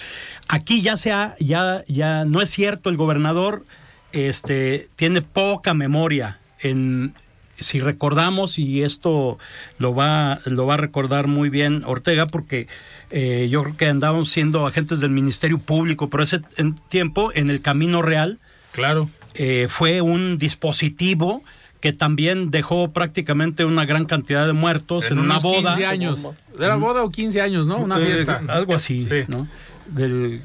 [0.50, 3.66] aquí ya sea ya ya no es cierto el gobernador
[4.12, 7.14] este tiene poca memoria en
[7.60, 9.38] si recordamos y esto
[9.78, 12.68] lo va lo va a recordar muy bien Ortega porque
[13.12, 17.50] eh, yo creo que andábamos siendo agentes del Ministerio Público pero ese en tiempo en
[17.50, 18.40] el Camino Real
[18.72, 21.44] claro eh, fue un dispositivo
[21.82, 25.76] que también dejó prácticamente una gran cantidad de muertos en, en una boda.
[25.76, 26.28] 15 años.
[26.58, 27.78] ¿Era boda o 15 años, no?
[27.78, 28.42] Una fiesta.
[28.44, 29.24] Eh, algo así, sí.
[29.28, 29.48] ¿no?
[29.86, 30.42] Del,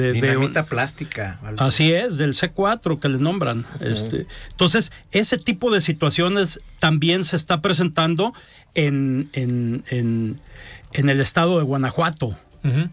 [0.00, 1.38] de, Dinamita de plástica.
[1.42, 1.62] Algo.
[1.64, 3.60] Así es, del C4 que le nombran.
[3.60, 3.92] Uh -huh.
[3.92, 8.32] este, entonces, ese tipo de situaciones también se está presentando
[8.74, 10.40] en, en, en,
[10.92, 12.28] en el estado de Guanajuato.
[12.62, 12.90] Uh -huh.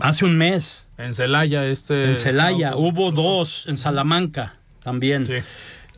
[0.00, 0.86] Hace un mes.
[0.98, 2.10] En Celaya, este.
[2.10, 5.26] En Celaya, no, hubo dos, en Salamanca también.
[5.26, 5.34] Sí.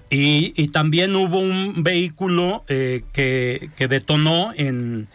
[0.09, 5.09] Y, y también hubo un vehículo eh, que, que detonó en,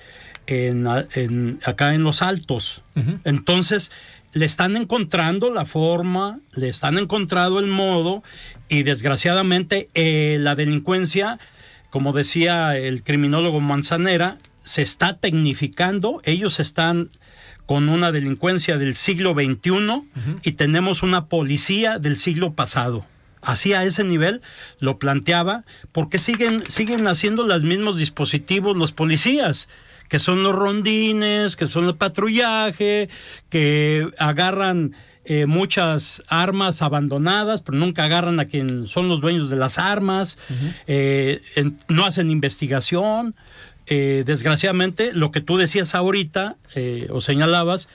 [0.48, 2.84] en- acá en los altos.
[3.24, 3.90] Entonces,
[4.34, 8.24] le están encontrando la forma, le están encontrando el modo
[8.70, 11.40] y desgraciadamente eh, la delincuencia,
[11.90, 17.10] como decía el criminólogo Manzanera, se está tecnificando, ellos están
[17.66, 20.04] con una delincuencia del siglo XXI
[20.44, 23.06] y tenemos una policía del siglo pasado.
[23.42, 24.42] Así a ese nivel
[24.80, 29.68] lo planteaba, porque siguen, siguen haciendo los mismos dispositivos los policías,
[30.12, 33.08] que son los rondines, que son el patrullaje,
[33.50, 34.94] que agarran
[35.24, 40.38] eh, muchas armas abandonadas, pero nunca agarran a quien son los dueños de las armas,
[40.88, 43.36] eh, en- no hacen investigación.
[43.88, 46.58] Eh, desgraciadamente, lo que tú decías ahorita,
[47.10, 47.88] o señalabas,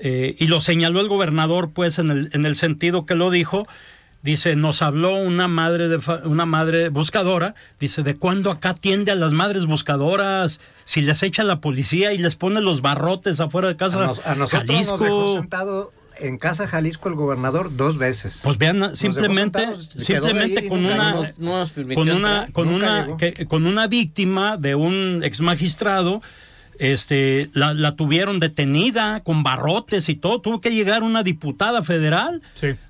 [0.00, 3.66] y lo señaló el gobernador, pues, en el, en el sentido que lo dijo,
[4.22, 9.12] dice, nos habló una madre de fa- una madre buscadora, dice, ¿de cuándo acá atiende
[9.12, 10.60] a las madres buscadoras?
[10.84, 14.26] Si les echa la policía y les pone los barrotes afuera de casa, A, nos-
[14.26, 14.92] a nosotros Jalisco.
[14.98, 18.40] nos dejó sentado en casa Jalisco el gobernador dos veces.
[18.42, 19.64] Pues vean, simplemente,
[19.96, 21.14] simplemente con una,
[21.94, 26.20] con una, con una, que- con una víctima de un ex magistrado,
[26.78, 30.40] este, la, la tuvieron detenida con barrotes y todo.
[30.40, 32.42] Tuvo que llegar una diputada federal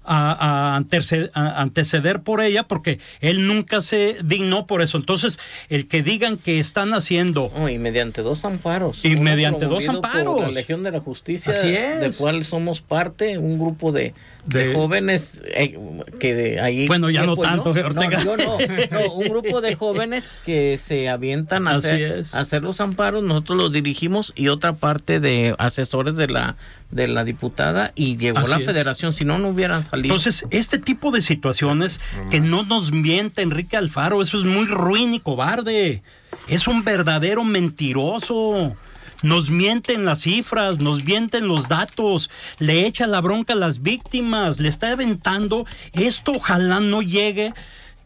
[0.04, 4.96] a, a antece- a anteceder por ella porque él nunca se dignó por eso.
[4.98, 9.04] Entonces, el que digan que están haciendo Oh, y mediante dos amparos.
[9.04, 10.36] Y mediante dos amparos.
[10.36, 12.00] Por la Legión de la Justicia, Así es.
[12.00, 14.14] de cual somos parte, un grupo de,
[14.46, 15.78] de De- jóvenes eh,
[16.18, 16.86] que de ahí.
[16.86, 18.22] Bueno, ya no pues, tanto, No, Ortega.
[18.24, 18.58] yo no,
[18.90, 23.58] no, un grupo de jóvenes que se avientan a hacer, a hacer los amparos, nosotros
[23.58, 26.56] los dirigimos y otra parte de asesores de la
[26.90, 28.64] de la diputada y llegó Así la es.
[28.64, 30.14] federación, si no, no hubieran salido.
[30.14, 35.12] Entonces, este tipo de situaciones que no nos miente Enrique Alfaro, eso es muy ruin
[35.14, 36.02] y cobarde.
[36.46, 38.74] Es un verdadero mentiroso.
[39.22, 44.60] Nos mienten las cifras, nos mienten los datos, le echa la bronca a las víctimas,
[44.60, 45.66] le está aventando.
[45.92, 47.52] Esto ojalá no llegue,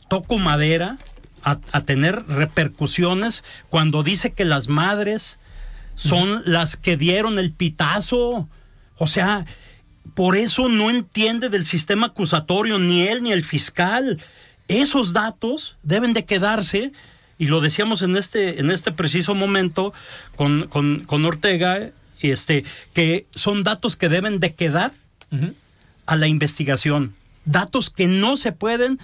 [0.09, 0.97] toco madera,
[1.45, 5.39] a, a tener repercusiones cuando dice que las madres
[6.03, 8.49] son las que dieron el pitazo.
[8.99, 9.47] O sea,
[10.15, 14.21] por eso no entiende del sistema acusatorio ni él ni el fiscal.
[14.67, 16.93] Esos datos deben de quedarse,
[17.39, 19.93] y lo decíamos en este, en este preciso momento
[20.37, 24.93] con, con, con Ortega, este, que son datos que deben de quedar
[26.07, 27.15] a la investigación.
[27.45, 28.99] Datos que no se pueden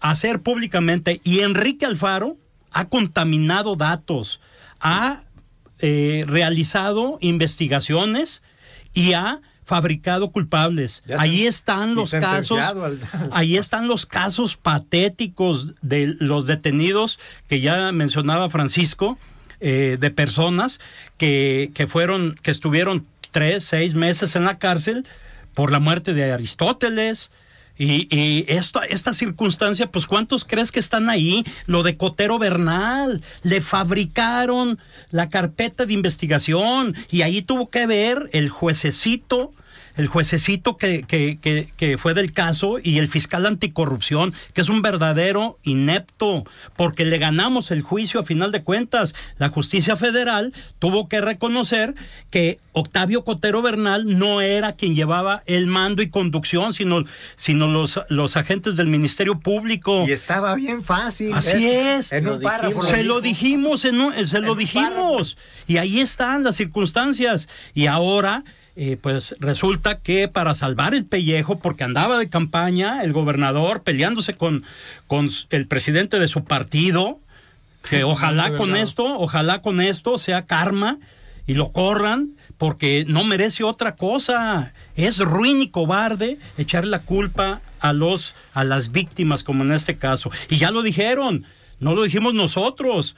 [0.00, 1.20] hacer públicamente.
[1.24, 2.36] Y Enrique Alfaro
[2.70, 4.40] ha contaminado datos,
[4.80, 5.20] ha
[5.86, 8.42] eh, realizado investigaciones
[8.94, 11.02] y ha fabricado culpables.
[11.18, 13.00] Ahí están los casos, al-
[13.32, 17.18] ahí están los casos patéticos de los detenidos
[17.48, 19.18] que ya mencionaba Francisco,
[19.60, 20.80] eh, de personas
[21.18, 25.06] que, que fueron, que estuvieron tres, seis meses en la cárcel
[25.54, 27.30] por la muerte de Aristóteles.
[27.76, 31.44] Y, y esto, esta circunstancia, pues ¿cuántos crees que están ahí?
[31.66, 34.78] Lo de Cotero Bernal, le fabricaron
[35.10, 39.52] la carpeta de investigación y ahí tuvo que ver el juececito,
[39.96, 44.68] el juececito que, que, que, que fue del caso y el fiscal anticorrupción, que es
[44.68, 46.44] un verdadero inepto,
[46.76, 49.14] porque le ganamos el juicio a final de cuentas.
[49.38, 51.94] La justicia federal tuvo que reconocer
[52.30, 57.04] que Octavio Cotero Bernal no era quien llevaba el mando y conducción, sino,
[57.36, 60.04] sino los, los agentes del Ministerio Público.
[60.08, 61.32] Y estaba bien fácil.
[61.34, 62.10] Así es.
[62.12, 62.82] En un párrafo.
[62.82, 65.36] Se lo dijimos, en un- se lo dijimos.
[65.68, 67.48] Y ahí están las circunstancias.
[67.74, 68.42] Y ahora,
[68.76, 74.34] eh, pues resulta que para salvar el pellejo, porque andaba de campaña el gobernador peleándose
[74.34, 74.64] con,
[75.06, 77.20] con el presidente de su partido,
[77.88, 80.98] que ojalá con esto, ojalá con esto sea karma
[81.46, 84.72] y lo corran, porque no merece otra cosa.
[84.96, 89.98] Es ruin y cobarde echar la culpa a los a las víctimas, como en este
[89.98, 90.30] caso.
[90.48, 91.44] Y ya lo dijeron,
[91.80, 93.14] no lo dijimos nosotros.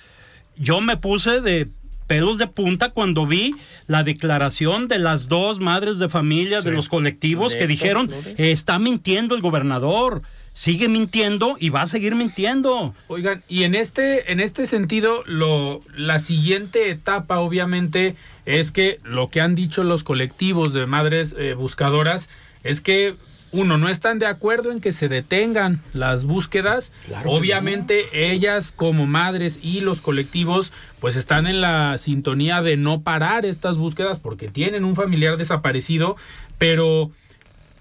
[0.59, 1.69] Yo me puse de
[2.07, 3.55] pelos de punta cuando vi
[3.87, 8.11] la declaración de las dos madres de familia de los colectivos que dijeron.
[8.39, 12.95] "Eh, está mintiendo el gobernador, sigue mintiendo y va a seguir mintiendo.
[13.09, 18.17] Oigan, y en este, en este sentido, lo, la siguiente etapa, obviamente,
[18.47, 22.31] es que lo que han dicho los colectivos de madres eh, buscadoras
[22.63, 23.17] es que
[23.53, 26.93] uno, no están de acuerdo en que se detengan las búsquedas.
[27.07, 33.03] Claro Obviamente ellas como madres y los colectivos pues están en la sintonía de no
[33.03, 36.17] parar estas búsquedas porque tienen un familiar desaparecido,
[36.59, 37.11] pero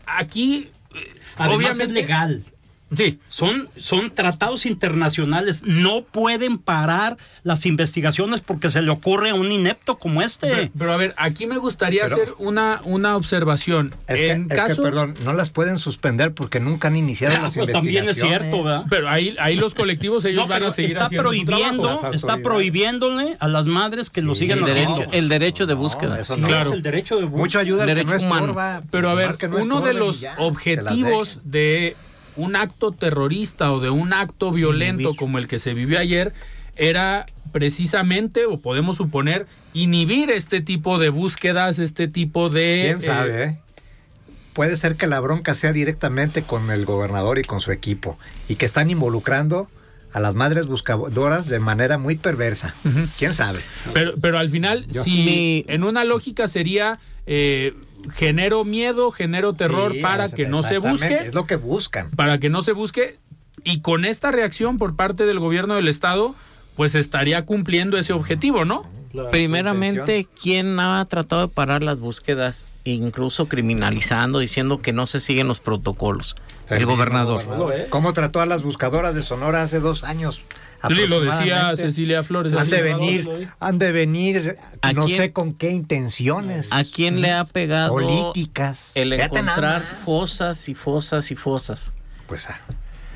[0.05, 2.43] aquí eh, Además obviamente es legal.
[2.95, 5.63] Sí, son, son tratados internacionales.
[5.65, 10.47] No pueden parar las investigaciones porque se le ocurre a un inepto como este.
[10.47, 13.93] Pero, pero a ver, aquí me gustaría Pero- hacer una, una observación.
[14.07, 17.35] Es que, en es que, caso, perdón, no las pueden suspender porque nunca han iniciado
[17.37, 18.49] Ah, las pues también es investigaciones.
[18.49, 18.85] cierto, ¿verdad?
[18.89, 22.37] pero ahí, ahí los colectivos ellos No, van pero a seguir está haciendo prohibiendo, está
[22.37, 24.95] prohibiéndole a las madres que lo sigan El haciendo.
[24.95, 26.19] derecho, el derecho de búsqueda.
[26.19, 26.47] eso Sí, no.
[26.49, 27.39] es el derecho de búsqueda.
[27.41, 28.35] Mucho ayuda al que Derecho no humano.
[28.45, 28.83] estorba.
[28.91, 29.29] Pero a ver,
[29.61, 31.95] uno de los objetivos de
[32.35, 35.17] un acto terrorista o de un acto violento Inhibir.
[35.19, 36.33] como el que se vivió ayer
[36.75, 42.81] era precisamente, o podemos suponer, inhibir este tipo de búsquedas, este tipo de...
[42.85, 43.59] ¿Quién eh, sabe, eh?
[44.53, 48.17] Puede ser que la bronca sea directamente con el gobernador y con su equipo
[48.47, 49.69] y que están involucrando
[50.13, 52.73] a las madres buscadoras de manera muy perversa.
[53.17, 53.61] ¿Quién sabe?
[53.93, 57.73] Pero, pero al final, Yo- si Mi- en una lógica sería eh,
[58.13, 62.11] genero miedo, genero terror Sí, para que no se busque, Es lo que buscan.
[62.11, 63.17] para que no se busque,
[63.63, 66.35] y con esta reacción por parte del gobierno del estado,
[66.75, 68.83] pues estaría cumpliendo ese objetivo, ¿no?
[69.31, 75.47] Primeramente, ¿quién ha tratado de parar las búsquedas, incluso criminalizando, diciendo que no se siguen
[75.47, 76.35] los protocolos?
[76.69, 77.43] El, mismo gobernador.
[77.89, 80.41] ¿Cómo trató a las buscadoras de Sonora hace dos años?
[80.87, 81.75] Sí, lo decía?
[81.75, 82.53] Cecilia Flores.
[82.53, 85.17] Han de venir, han de venir, ¿A no quién?
[85.17, 86.67] sé con qué intenciones.
[86.71, 88.91] ¿A quién le ha pegado Políticas.
[88.95, 91.91] el encontrar fosas y fosas y fosas?
[92.27, 92.59] Pues ah,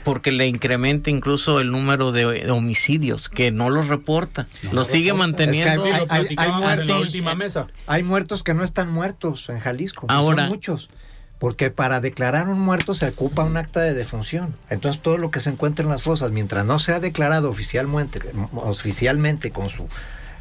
[0.03, 4.47] Porque le incrementa incluso el número de, homicidios, que no los reporta.
[4.71, 5.85] los sigue manteniendo.
[5.85, 7.01] Es que lo Hay- hay en la muertos.
[7.01, 7.67] última mesa.
[7.85, 10.05] hay muertos que no están muertos en Jalisco.
[10.09, 10.89] Ahora- son muchos.
[11.39, 14.55] Porque para declarar un muerto se ocupa un acta de defunción.
[14.69, 18.19] Entonces todo lo que se encuentra en las fosas, mientras no sea declarado oficialmente,
[18.53, 19.87] oficialmente con su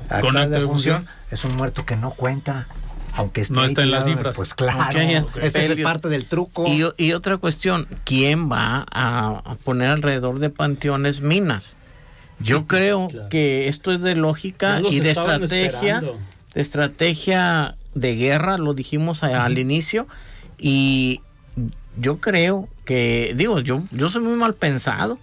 [0.08, 2.66] acta Con de acta de defunción, es un muerto que no cuenta.
[3.14, 4.36] Aunque esté No está en las cifras.
[4.36, 6.66] Pues claro, esa es parte del truco.
[6.66, 11.76] Y, y otra cuestión, ¿quién va a, poner alrededor de panteones minas?
[12.40, 16.18] Yo creo que esto es de lógica los y de estrategia, esperando.
[16.54, 20.06] de estrategia de guerra, lo dijimos a- al inicio,
[20.58, 21.20] y
[22.00, 25.18] yo creo que, digo, yo, yo soy muy mal pensado.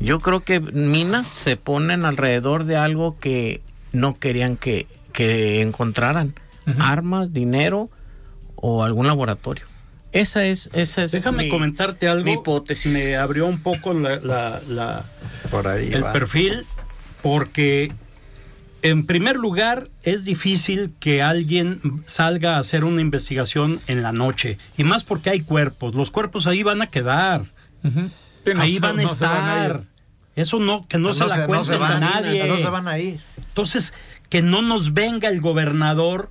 [0.00, 3.60] Yo creo que minas se ponen alrededor de algo que
[3.92, 6.34] no querían que, que encontraran.
[6.78, 7.88] Armas, dinero
[8.54, 9.64] o algún laboratorio.
[10.12, 12.24] Esa es, esa es Déjame mi- comentarte algo.
[12.24, 12.92] mi hipótesis.
[12.92, 15.04] Me abrió un poco la, la- la-
[15.50, 16.12] Por ahí el va.
[16.12, 16.66] perfil
[17.22, 17.92] porque
[18.82, 24.58] en primer lugar es difícil que alguien salga a hacer una investigación en la noche
[24.76, 25.94] y más porque hay cuerpos.
[25.94, 27.44] Los cuerpos ahí van a quedar.
[27.82, 28.10] No
[28.60, 29.84] ahí van a no se van a estar.
[30.36, 32.46] Eso no, que no, se la no cuenten se van, a nadie.
[32.46, 33.18] No se van a ir.
[33.36, 33.92] Entonces,
[34.28, 36.30] que no nos venga el gobernador,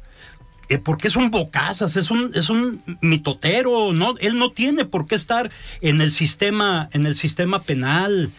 [0.69, 5.07] eh, porque es un bocazas, es un, es un mitotero, no, él no tiene por
[5.07, 8.31] qué estar en el sistema, en el sistema penal.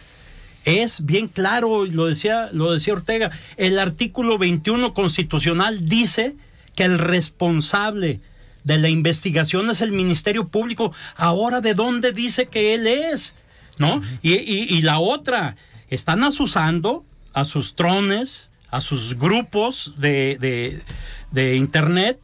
[0.65, 6.35] Es bien claro, lo decía, lo decía Ortega, el artículo 21 constitucional dice
[6.75, 8.19] que el responsable
[8.63, 10.93] de la investigación es el Ministerio Público.
[11.15, 13.33] Ahora, ¿de dónde dice que él es?
[13.77, 14.01] ¿No?
[14.21, 15.55] Y, y- y la otra,
[15.89, 20.83] están asusando a sus trones, a sus grupos de, de-
[21.31, 22.19] de Internet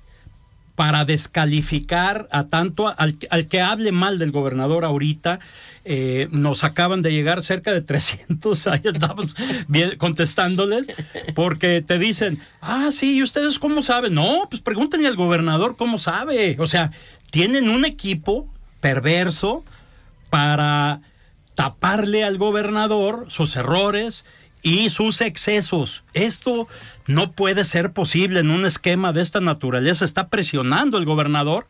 [0.75, 5.39] para descalificar a tanto al, al que hable mal del gobernador ahorita.
[5.85, 9.35] Eh, nos acaban de llegar cerca de 300, ahí andamos
[9.67, 10.87] bien- contestándoles,
[11.35, 14.13] porque te dicen, ah, sí, ¿y ustedes cómo saben?
[14.15, 16.57] No, pues pregúntenle al gobernador cómo sabe.
[16.59, 16.91] O sea,
[17.31, 18.47] tienen un equipo
[18.81, 19.63] perverso
[20.29, 21.01] para
[21.53, 24.25] taparle al gobernador sus errores
[24.61, 26.03] y sus excesos.
[26.13, 26.67] Esto
[27.07, 30.05] no puede ser posible en un esquema de esta naturaleza.
[30.05, 31.67] Está presionando el gobernador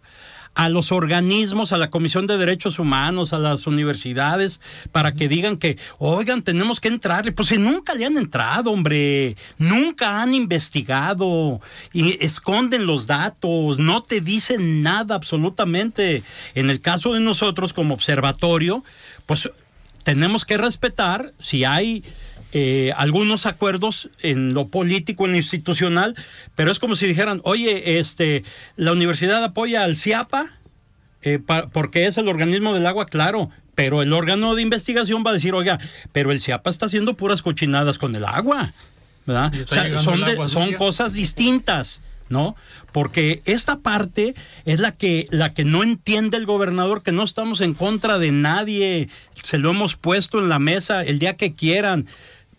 [0.55, 4.61] a los organismos, a la Comisión de Derechos Humanos, a las universidades,
[4.93, 7.33] para que digan que, oigan, tenemos que entrarle.
[7.33, 11.59] Pues si nunca le han entrado, hombre, nunca han investigado
[11.91, 16.23] y esconden los datos, no te dicen nada absolutamente.
[16.55, 18.83] En el caso de nosotros como observatorio,
[19.25, 19.49] pues
[20.03, 22.03] tenemos que respetar si hay
[22.57, 26.15] eh, algunos acuerdos en lo político, en lo institucional,
[26.55, 28.45] pero es como si dijeran, oye, este,
[28.77, 30.45] la universidad apoya al CIAPA
[31.21, 35.31] eh, pa- porque es el organismo del agua, claro, pero el órgano de investigación va
[35.31, 35.79] a decir, oiga,
[36.13, 38.71] pero el CIAPA está haciendo puras cochinadas con el agua,
[39.25, 39.51] ¿verdad?
[39.53, 42.01] O sea, son, el de- agua son cosas distintas.
[42.27, 42.55] ¿No?
[42.91, 44.33] Porque esta parte
[44.65, 48.31] es la que, la que no entiende el gobernador, que no estamos en contra de
[48.31, 49.09] nadie.
[49.43, 52.07] Se lo hemos puesto en la mesa el día que quieran.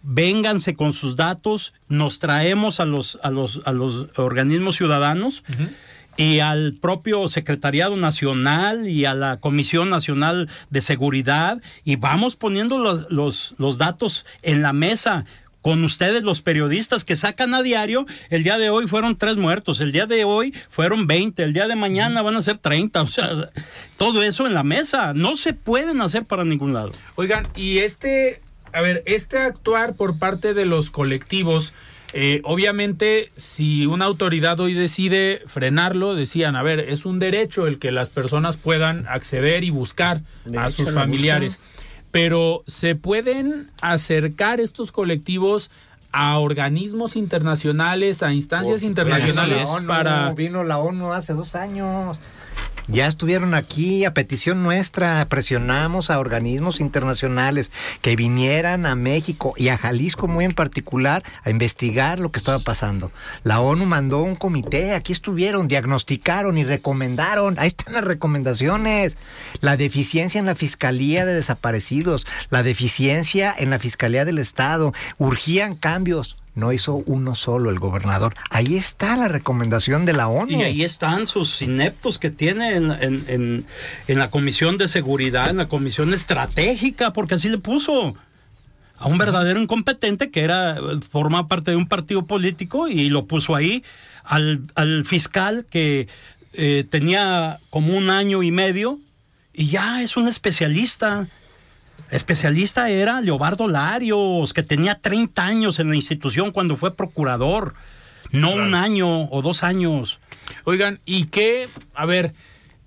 [0.08, 5.42] Vénganse con sus datos, nos traemos a los, a los, a los organismos ciudadanos
[6.16, 12.78] y al propio Secretariado Nacional y a la Comisión Nacional de Seguridad y vamos poniendo
[12.78, 15.24] los, los, los datos en la mesa
[15.66, 19.80] con ustedes los periodistas que sacan a diario, el día de hoy fueron tres muertos,
[19.80, 23.06] el día de hoy fueron 20, el día de mañana van a ser 30, o
[23.06, 23.50] sea,
[23.96, 26.92] todo eso en la mesa, no se pueden hacer para ningún lado.
[27.16, 28.40] Oigan, y este,
[28.76, 31.72] a ver, este actuar por parte de los colectivos,
[32.12, 37.78] eh, obviamente, si una autoridad hoy decide frenarlo, decían, a ver, es un derecho el
[37.78, 40.20] que las personas puedan acceder y buscar
[40.58, 41.62] a sus familiares.
[42.10, 45.70] Pero ¿se pueden acercar estos colectivos
[46.12, 50.34] a organismos internacionales, a instancias internacionales para...
[50.34, 52.20] Vino la ONU hace dos años.
[52.88, 59.70] Ya estuvieron aquí a petición nuestra, presionamos a organismos internacionales que vinieran a México y
[59.70, 63.10] a Jalisco muy en particular a investigar lo que estaba pasando.
[63.42, 69.16] La ONU mandó un comité, aquí estuvieron, diagnosticaron y recomendaron, ahí están las recomendaciones,
[69.60, 75.74] la deficiencia en la Fiscalía de Desaparecidos, la deficiencia en la Fiscalía del Estado, urgían
[75.74, 78.34] cambios no hizo uno solo el gobernador.
[78.50, 80.50] Ahí está la recomendación de la ONU.
[80.50, 83.66] Y ahí están sus ineptos que tiene en,
[84.08, 88.16] la Comisión de Seguridad, en la Comisión Estratégica, porque así le puso
[88.96, 90.78] a un verdadero incompetente que era
[91.10, 93.84] forma parte de un partido político y lo puso ahí
[94.24, 96.08] al, fiscal que
[96.54, 98.98] eh, tenía como un año y medio
[99.52, 101.28] y ya es un especialista
[102.10, 107.74] Especialista era Leobardo Larios, que tenía 30 años en la institución cuando fue procurador,
[108.30, 110.20] no un año o dos años.
[110.64, 111.68] Oigan, ¿y qué?
[111.94, 112.34] A ver,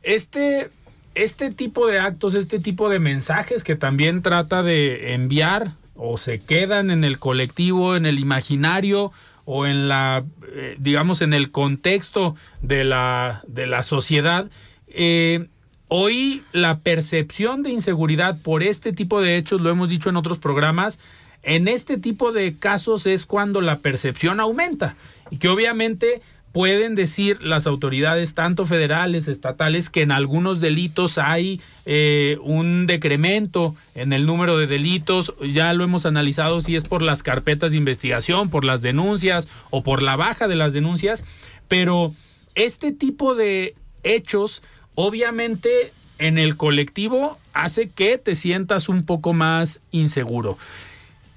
[0.03, 0.69] este,
[1.15, 6.39] este tipo de actos, este tipo de mensajes que también trata de enviar o se
[6.39, 9.11] quedan en el colectivo, en el imaginario
[9.43, 14.49] o en la, eh, digamos, en el contexto de la, de la sociedad,
[14.87, 15.49] eh,
[15.91, 20.37] Hoy la percepción de inseguridad por este tipo de hechos, lo hemos dicho en otros
[20.37, 20.99] programas,
[21.41, 24.95] en este tipo de casos es cuando la percepción aumenta
[25.31, 26.21] y que obviamente
[26.51, 33.75] pueden decir las autoridades, tanto federales, estatales, que en algunos delitos hay eh, un decremento
[33.95, 35.33] en el número de delitos.
[35.41, 39.81] Ya lo hemos analizado si es por las carpetas de investigación, por las denuncias o
[39.81, 41.25] por la baja de las denuncias,
[41.67, 42.13] pero
[42.53, 43.73] este tipo de
[44.03, 44.61] hechos
[45.01, 50.57] obviamente en el colectivo hace que te sientas un poco más inseguro.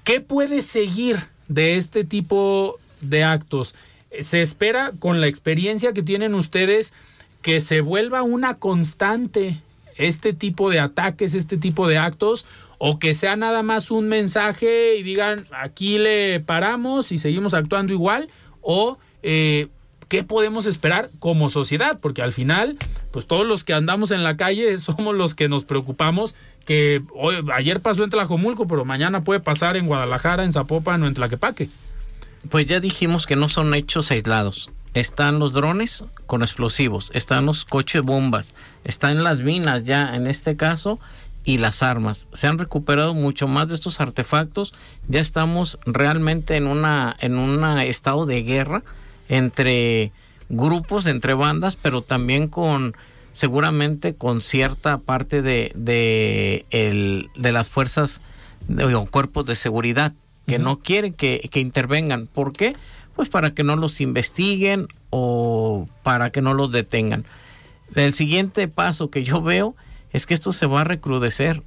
[0.03, 1.15] ¿Qué puede seguir
[1.47, 3.73] de este tipo de actos?
[4.19, 6.93] Se espera con la experiencia que tienen ustedes
[7.41, 9.61] que se vuelva una constante
[9.95, 12.45] este tipo de ataques, este tipo de actos,
[12.79, 17.93] o que sea nada más un mensaje y digan aquí le paramos y seguimos actuando
[17.93, 18.29] igual,
[18.61, 19.69] o eh,
[20.13, 22.77] qué podemos esperar como sociedad, porque al final,
[23.09, 26.35] pues todos los que andamos en la calle somos los que nos preocupamos
[26.67, 31.07] que hoy, ayer pasó en Tlajomulco, pero mañana puede pasar en Guadalajara, en Zapopan o
[31.07, 31.67] en Tlaquepaque.
[32.51, 34.69] Pues ya dijimos que no son hechos aislados.
[34.93, 38.53] Están los drones con explosivos, están los coches bombas,
[38.83, 40.99] están las minas ya en este caso
[41.43, 42.29] y las armas.
[42.33, 44.75] Se han recuperado mucho más de estos artefactos.
[45.07, 48.83] Ya estamos realmente en una en un estado de guerra
[49.29, 50.11] entre
[50.49, 52.95] grupos, entre bandas, pero también con
[53.33, 58.21] seguramente con cierta parte de, de, el, de las fuerzas
[58.69, 60.13] o cuerpos de seguridad
[60.47, 62.27] que no quieren que, que, intervengan.
[62.27, 62.75] ¿Por qué?
[63.15, 67.25] Pues para que no los investiguen o para que no los detengan.
[67.95, 69.75] El siguiente paso que yo veo
[70.11, 71.63] es que esto se va a recrudecer.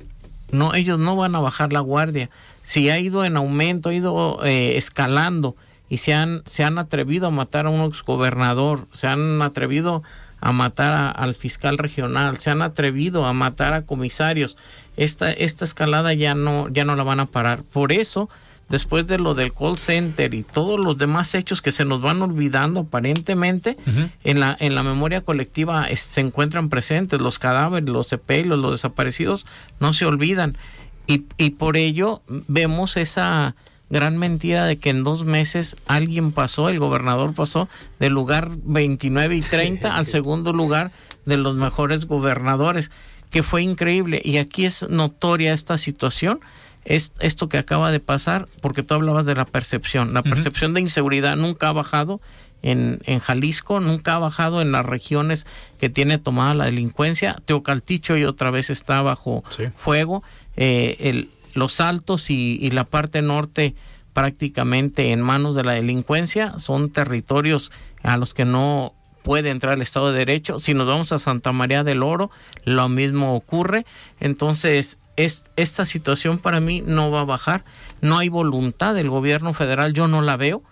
[0.52, 2.30] No, ellos no van a bajar la guardia.
[2.62, 5.56] Si ha ido en aumento, ha ido eh, escalando
[5.88, 10.02] y se han, se han atrevido a matar a un exgobernador, se han atrevido
[10.40, 14.56] a matar al fiscal regional, se han atrevido a matar a comisarios.
[14.96, 17.62] Esta, esta escalada ya no, ya no la van a parar.
[17.62, 18.28] Por eso,
[18.68, 22.20] después de lo del call center y todos los demás hechos que se nos van
[22.20, 23.76] olvidando aparentemente,
[24.24, 29.46] en, la, en la memoria colectiva se encuentran presentes los cadáveres, los sepelos, los desaparecidos,
[29.80, 30.58] no se olvidan.
[31.06, 33.54] Y, y por ello vemos esa
[33.90, 37.68] gran mentira de que en dos meses alguien pasó, el gobernador pasó
[37.98, 40.90] del lugar 29 y 30 al segundo lugar
[41.24, 42.90] de los mejores gobernadores,
[43.30, 44.20] que fue increíble.
[44.24, 46.40] Y aquí es notoria esta situación,
[46.84, 50.14] es esto que acaba de pasar, porque tú hablabas de la percepción.
[50.14, 52.20] La percepción de inseguridad nunca ha bajado
[52.62, 55.46] en, en, Jalisco, nunca ha bajado en las regiones
[55.78, 57.36] que tiene tomada la delincuencia.
[57.44, 59.44] Teocalticho y otra vez está bajo
[59.76, 60.22] fuego.
[60.56, 63.74] Eh, el, los altos y, la parte norte
[64.12, 67.70] prácticamente en manos de la delincuencia son territorios
[68.02, 70.58] a los que no puede entrar al Estado de Derecho.
[70.58, 72.30] Si nos vamos a Santa María del Oro,
[72.64, 73.84] lo mismo ocurre.
[74.20, 77.64] Entonces, es, esta situación para mí no va a bajar.
[78.00, 80.62] No hay voluntad del gobierno federal, yo no la veo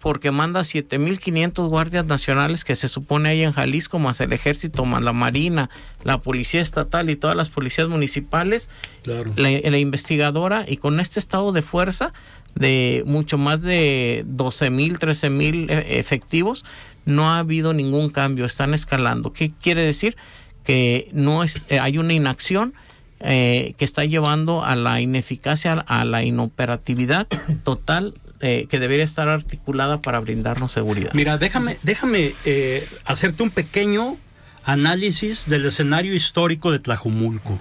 [0.00, 5.02] porque manda 7.500 guardias nacionales que se supone hay en Jalisco, más el ejército, más
[5.02, 5.68] la marina,
[6.04, 8.68] la policía estatal y todas las policías municipales,
[9.04, 12.12] la, investigadora, y con este estado de fuerza
[12.54, 16.64] de mucho más de 12.000, 13.000 e, efectivos,
[17.04, 19.32] no ha habido ningún cambio, están escalando.
[19.32, 20.16] ¿Qué quiere decir?
[20.64, 22.74] Que no es, eh, hay una inacción.
[23.20, 27.26] Eh, que está llevando a la ineficacia, a la inoperatividad
[27.64, 31.10] total eh, que debería estar articulada para brindarnos seguridad.
[31.14, 34.16] Mira, déjame, déjame eh, hacerte un pequeño
[34.64, 37.60] análisis del escenario histórico de Tlajumulco.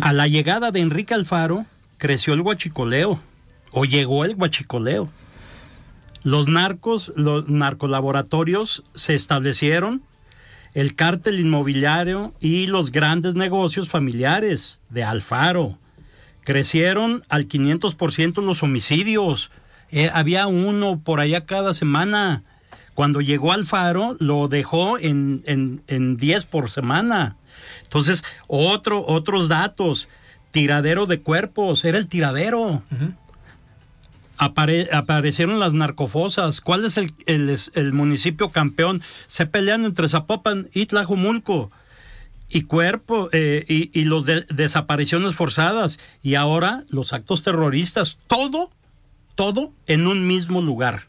[0.00, 1.66] A la llegada de Enrique Alfaro
[1.98, 3.20] creció el huachicoleo,
[3.70, 5.10] o llegó el huachicoleo.
[6.24, 10.02] Los narcos, los narcolaboratorios se establecieron,
[10.74, 15.78] el cártel inmobiliario y los grandes negocios familiares de Alfaro.
[16.44, 19.50] Crecieron al 500% los homicidios,
[19.92, 22.42] eh, había uno por allá cada semana.
[22.94, 27.36] Cuando llegó al faro, lo dejó en, en, 10 por semana.
[27.84, 30.08] Entonces, otro, otros datos.
[30.50, 32.82] Tiradero de cuerpos, era el tiradero.
[34.38, 36.60] aparecieron las narcofosas.
[36.60, 39.02] ¿Cuál es el, el, municipio campeón?
[39.26, 41.70] Se pelean entre Zapopan y Tlajumulco.
[42.48, 45.98] Y cuerpo, eh, y, y, los desapariciones forzadas.
[46.22, 48.18] Y ahora los actos terroristas.
[48.26, 48.70] Todo
[49.34, 51.08] todo en un mismo lugar.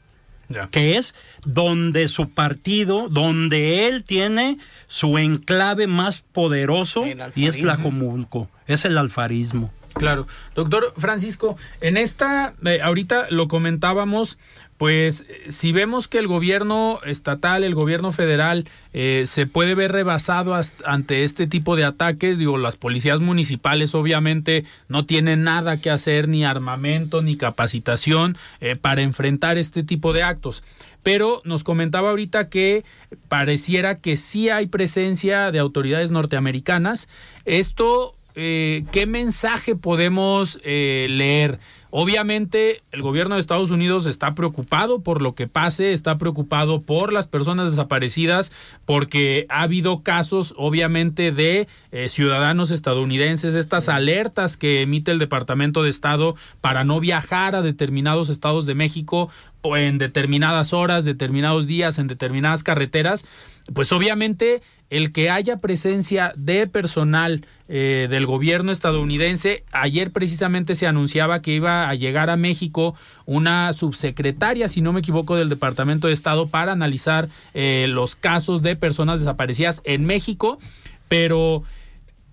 [0.69, 1.15] que es
[1.45, 8.85] donde su partido, donde él tiene su enclave más poderoso y es la Comulco, es
[8.85, 9.71] el alfarismo.
[9.93, 10.27] Claro.
[10.55, 14.37] Doctor Francisco, en esta, eh, ahorita lo comentábamos,
[14.77, 20.59] pues si vemos que el gobierno estatal, el gobierno federal eh, se puede ver rebasado
[20.85, 26.27] ante este tipo de ataques, digo, las policías municipales obviamente no tienen nada que hacer,
[26.27, 30.63] ni armamento, ni capacitación eh, para enfrentar este tipo de actos.
[31.03, 32.83] Pero nos comentaba ahorita que
[33.27, 37.09] pareciera que sí hay presencia de autoridades norteamericanas.
[37.45, 41.59] Esto, eh, ¿qué mensaje podemos leer?
[41.95, 47.13] Obviamente el gobierno de Estados Unidos está preocupado por lo que pase, está preocupado por
[47.13, 48.51] las personas desaparecidas,
[48.85, 55.83] porque ha habido casos obviamente de eh, ciudadanos estadounidenses, estas alertas que emite el Departamento
[55.83, 59.29] de Estado para no viajar a determinados estados de México
[59.63, 63.23] en determinadas horas, determinados días, en determinadas carreteras,
[63.71, 64.63] pues obviamente
[64.93, 71.55] el que haya presencia de personal eh, del gobierno estadounidense, ayer precisamente se anunciaba que
[71.55, 72.93] iba a llegar a México
[73.25, 78.61] una subsecretaria, si no me equivoco, del Departamento de Estado para analizar eh, los casos
[78.61, 80.59] de personas desaparecidas en México,
[81.07, 81.63] pero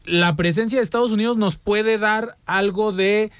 [0.04, 3.30] la presencia de Estados Unidos nos puede dar algo de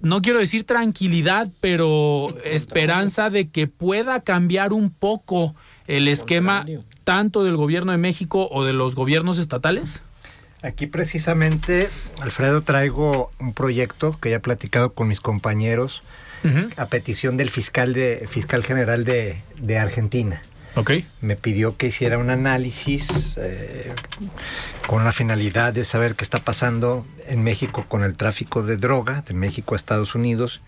[0.00, 5.54] no quiero decir tranquilidad, pero esperanza de que pueda cambiar un poco
[5.86, 6.66] el esquema
[7.04, 10.02] tanto del gobierno de México o de los gobiernos estatales?
[10.62, 16.02] Aquí precisamente, Alfredo, traigo un proyecto que ya he platicado con mis compañeros
[16.76, 20.42] a petición del fiscal de fiscal general de, de Argentina.
[20.76, 21.08] Okay.
[21.22, 23.92] Me pidió que hiciera un análisis eh,
[24.86, 29.22] con la finalidad de saber qué está pasando en México con el tráfico de droga
[29.22, 30.60] de México a Estados Unidos,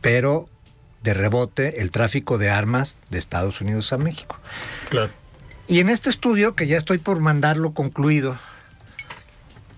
[0.00, 0.48] pero
[1.02, 4.38] de rebote el tráfico de armas de Estados Unidos a México.
[4.88, 5.10] Claro.
[5.66, 8.36] Y en este estudio, que ya estoy por mandarlo concluido,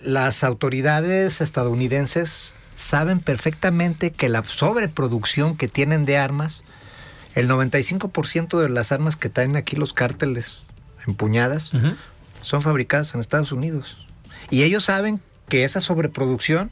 [0.00, 6.62] las autoridades estadounidenses saben perfectamente que la sobreproducción que tienen de armas
[7.34, 10.64] el 95% de las armas que traen aquí los cárteles
[11.06, 11.72] empuñadas
[12.42, 13.98] son fabricadas en Estados Unidos.
[14.50, 16.70] Y ellos saben que esa sobreproducción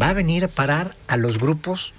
[0.00, 1.92] va a venir a parar a los grupos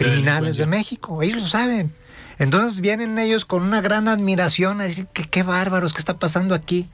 [0.00, 1.22] criminales de México.
[1.22, 1.92] Ellos lo saben.
[2.38, 6.54] Entonces vienen ellos con una gran admiración a decir que qué bárbaros, qué está pasando
[6.54, 6.88] aquí.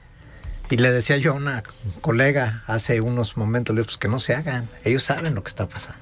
[0.69, 1.63] Y le decía yo a una
[2.01, 4.69] colega hace unos momentos, le pues que no se hagan.
[4.83, 6.01] Ellos saben lo que está pasando.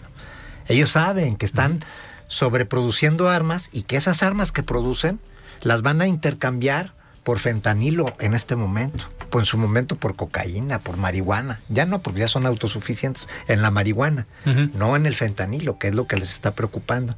[0.68, 1.82] Ellos saben que están
[2.28, 5.20] sobreproduciendo armas y que esas armas que producen
[5.62, 6.94] las van a intercambiar
[7.26, 11.60] por fentanilo en este momento, o en su momento por cocaína, por marihuana.
[11.70, 14.28] Ya no, porque ya son autosuficientes en la marihuana,
[14.76, 17.18] no en el fentanilo, que es lo que les está preocupando.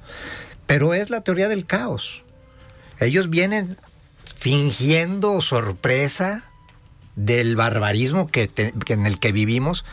[0.66, 2.24] Pero es la teoría del caos.
[3.02, 3.78] Ellos vienen
[4.24, 6.46] fingiendo sorpresa
[7.18, 8.50] del barbarismo que
[8.88, 9.84] en el que vivimos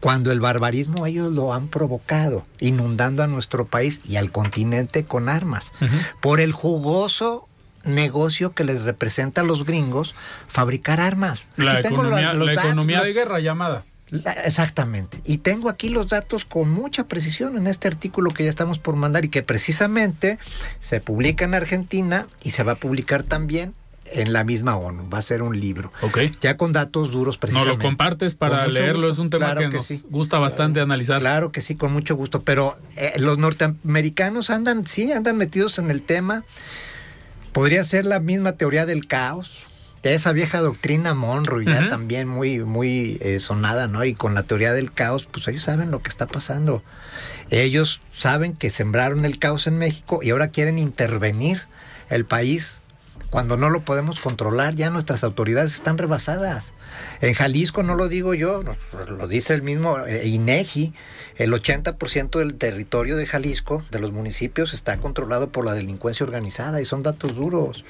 [0.00, 5.28] cuando el barbarismo ellos lo han provocado, inundando a nuestro país y al continente con
[5.28, 5.72] armas,
[6.20, 7.48] por el jugoso
[7.84, 10.14] negocio que les representa a los gringos
[10.48, 11.46] fabricar armas.
[11.56, 13.84] La Aquí tengo economía, los- los la datos, economía los- de guerra llamada.
[14.10, 15.20] la- Exactamente.
[15.24, 18.96] Y tengo aquí los datos con mucha precisión en este artículo que ya estamos por
[18.96, 20.38] mandar y que precisamente
[20.80, 23.74] se publica en Argentina y se va a publicar también
[24.12, 25.08] en la misma ONU.
[25.08, 25.90] Va a ser un libro.
[26.02, 26.18] Ok.
[26.42, 27.76] Ya con datos duros precisamente.
[27.78, 29.12] lo compartes para leerlo, gusto.
[29.14, 30.04] es un tema Claro que, que nos sí.
[30.10, 31.18] gusta bastante analizar.
[31.20, 32.42] Claro que sí, con mucho gusto.
[32.42, 36.44] Pero eh, los norteamericanos andan, sí, andan metidos en el tema.
[37.54, 39.60] Podría ser la misma teoría del caos.
[40.02, 44.04] de Esa vieja doctrina Monroe, ya también muy, muy eh, sonada, ¿no?
[44.04, 46.82] Y con la teoría del caos, pues ellos saben lo que está pasando.
[47.50, 51.62] Ellos saben que sembraron el caos en México y ahora quieren intervenir
[52.10, 52.80] el país
[53.34, 56.72] cuando no lo podemos controlar, ya nuestras autoridades están rebasadas.
[57.20, 58.62] En Jalisco no lo digo yo,
[59.08, 60.92] lo dice el mismo eh, INEGI,
[61.36, 66.80] el 80% del territorio de Jalisco, de los municipios, está controlado por la delincuencia organizada
[66.80, 67.84] y son datos duros.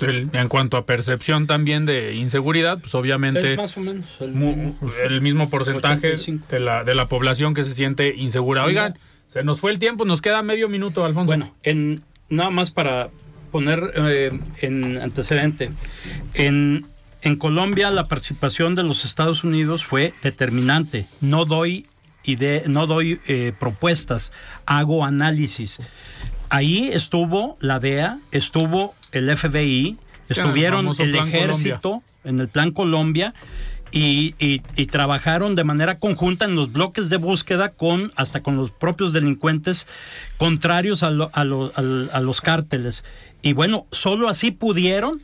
[0.00, 4.32] El- en cuanto a percepción también de inseguridad, pues obviamente Es más o menos el
[4.32, 4.90] mu- mismo.
[5.04, 6.46] el mismo porcentaje 85.
[6.50, 8.64] de la, de la población que se siente insegura.
[8.64, 11.26] Oigan, se nos fue el tiempo, nos queda medio minuto, Alfonso.
[11.26, 13.10] Bueno, en, nada más para
[13.50, 15.70] poner eh, en antecedente.
[16.34, 16.86] En,
[17.22, 21.06] en Colombia la participación de los Estados Unidos fue determinante.
[21.20, 21.86] No doy,
[22.24, 24.32] ide- no doy eh, propuestas,
[24.66, 25.78] hago análisis.
[26.50, 29.96] Ahí estuvo la DEA, estuvo el FBI,
[30.28, 31.12] estuvieron el
[31.60, 33.34] ejército en el Plan Colombia
[33.90, 38.56] y, y- y trabajaron de manera conjunta en los bloques de búsqueda con hasta con
[38.56, 39.86] los propios delincuentes
[40.36, 43.04] contrarios a, lo- a lo- a los cárteles.
[43.42, 45.22] Y bueno, solo así pudieron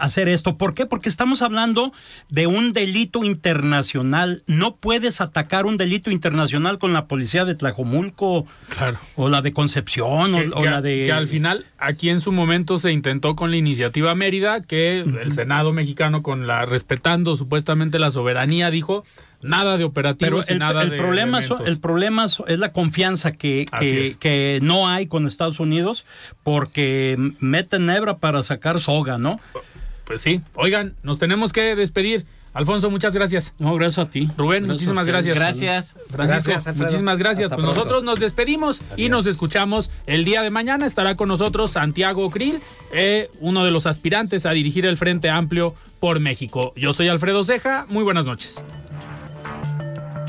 [0.00, 0.56] hacer esto.
[0.58, 0.86] ¿Por qué?
[0.86, 1.92] Porque estamos hablando
[2.28, 4.42] de un delito internacional.
[4.46, 8.98] No puedes atacar un delito internacional con la policía de Tlajomulco Claro.
[9.16, 11.04] o la de Concepción o, que, o que- la de...
[11.06, 15.32] que al final aquí en su momento se intentó con la iniciativa Mérida que el
[15.32, 19.04] Senado mexicano con la respetando supuestamente la soberanía dijo
[19.42, 22.58] nada de Pero operativos y el, nada el de problema, so- el problema so- es
[22.58, 24.16] la confianza que, que, es.
[24.16, 26.04] que no hay con Estados Unidos
[26.42, 29.40] porque meten hebra para sacar soga, ¿no?
[30.10, 30.40] Pues sí.
[30.54, 32.26] Oigan, nos tenemos que despedir.
[32.52, 33.54] Alfonso, muchas gracias.
[33.60, 34.28] No, gracias a ti.
[34.36, 35.36] Rubén, Gracias muchísimas gracias.
[35.36, 35.96] Gracias.
[36.10, 37.44] Francisco, Gracias, muchísimas gracias.
[37.44, 37.78] Hasta pues pronto.
[37.78, 40.84] nosotros nos despedimos y nos escuchamos el día de mañana.
[40.84, 42.60] Estará con nosotros Santiago Krill,
[42.92, 46.72] eh, uno de los aspirantes a dirigir el Frente Amplio por México.
[46.74, 47.86] Yo soy Alfredo Ceja.
[47.88, 48.60] Muy buenas noches.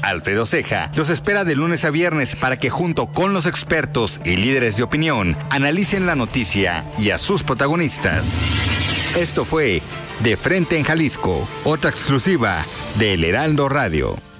[0.04, 4.36] Alfredo Ceja los espera de lunes a viernes para que junto con los expertos y
[4.36, 8.28] líderes de opinión analicen la noticia y a sus protagonistas.
[9.16, 9.82] Esto fue
[10.22, 12.64] De Frente en Jalisco, otra exclusiva
[12.98, 14.31] de El Heraldo Radio.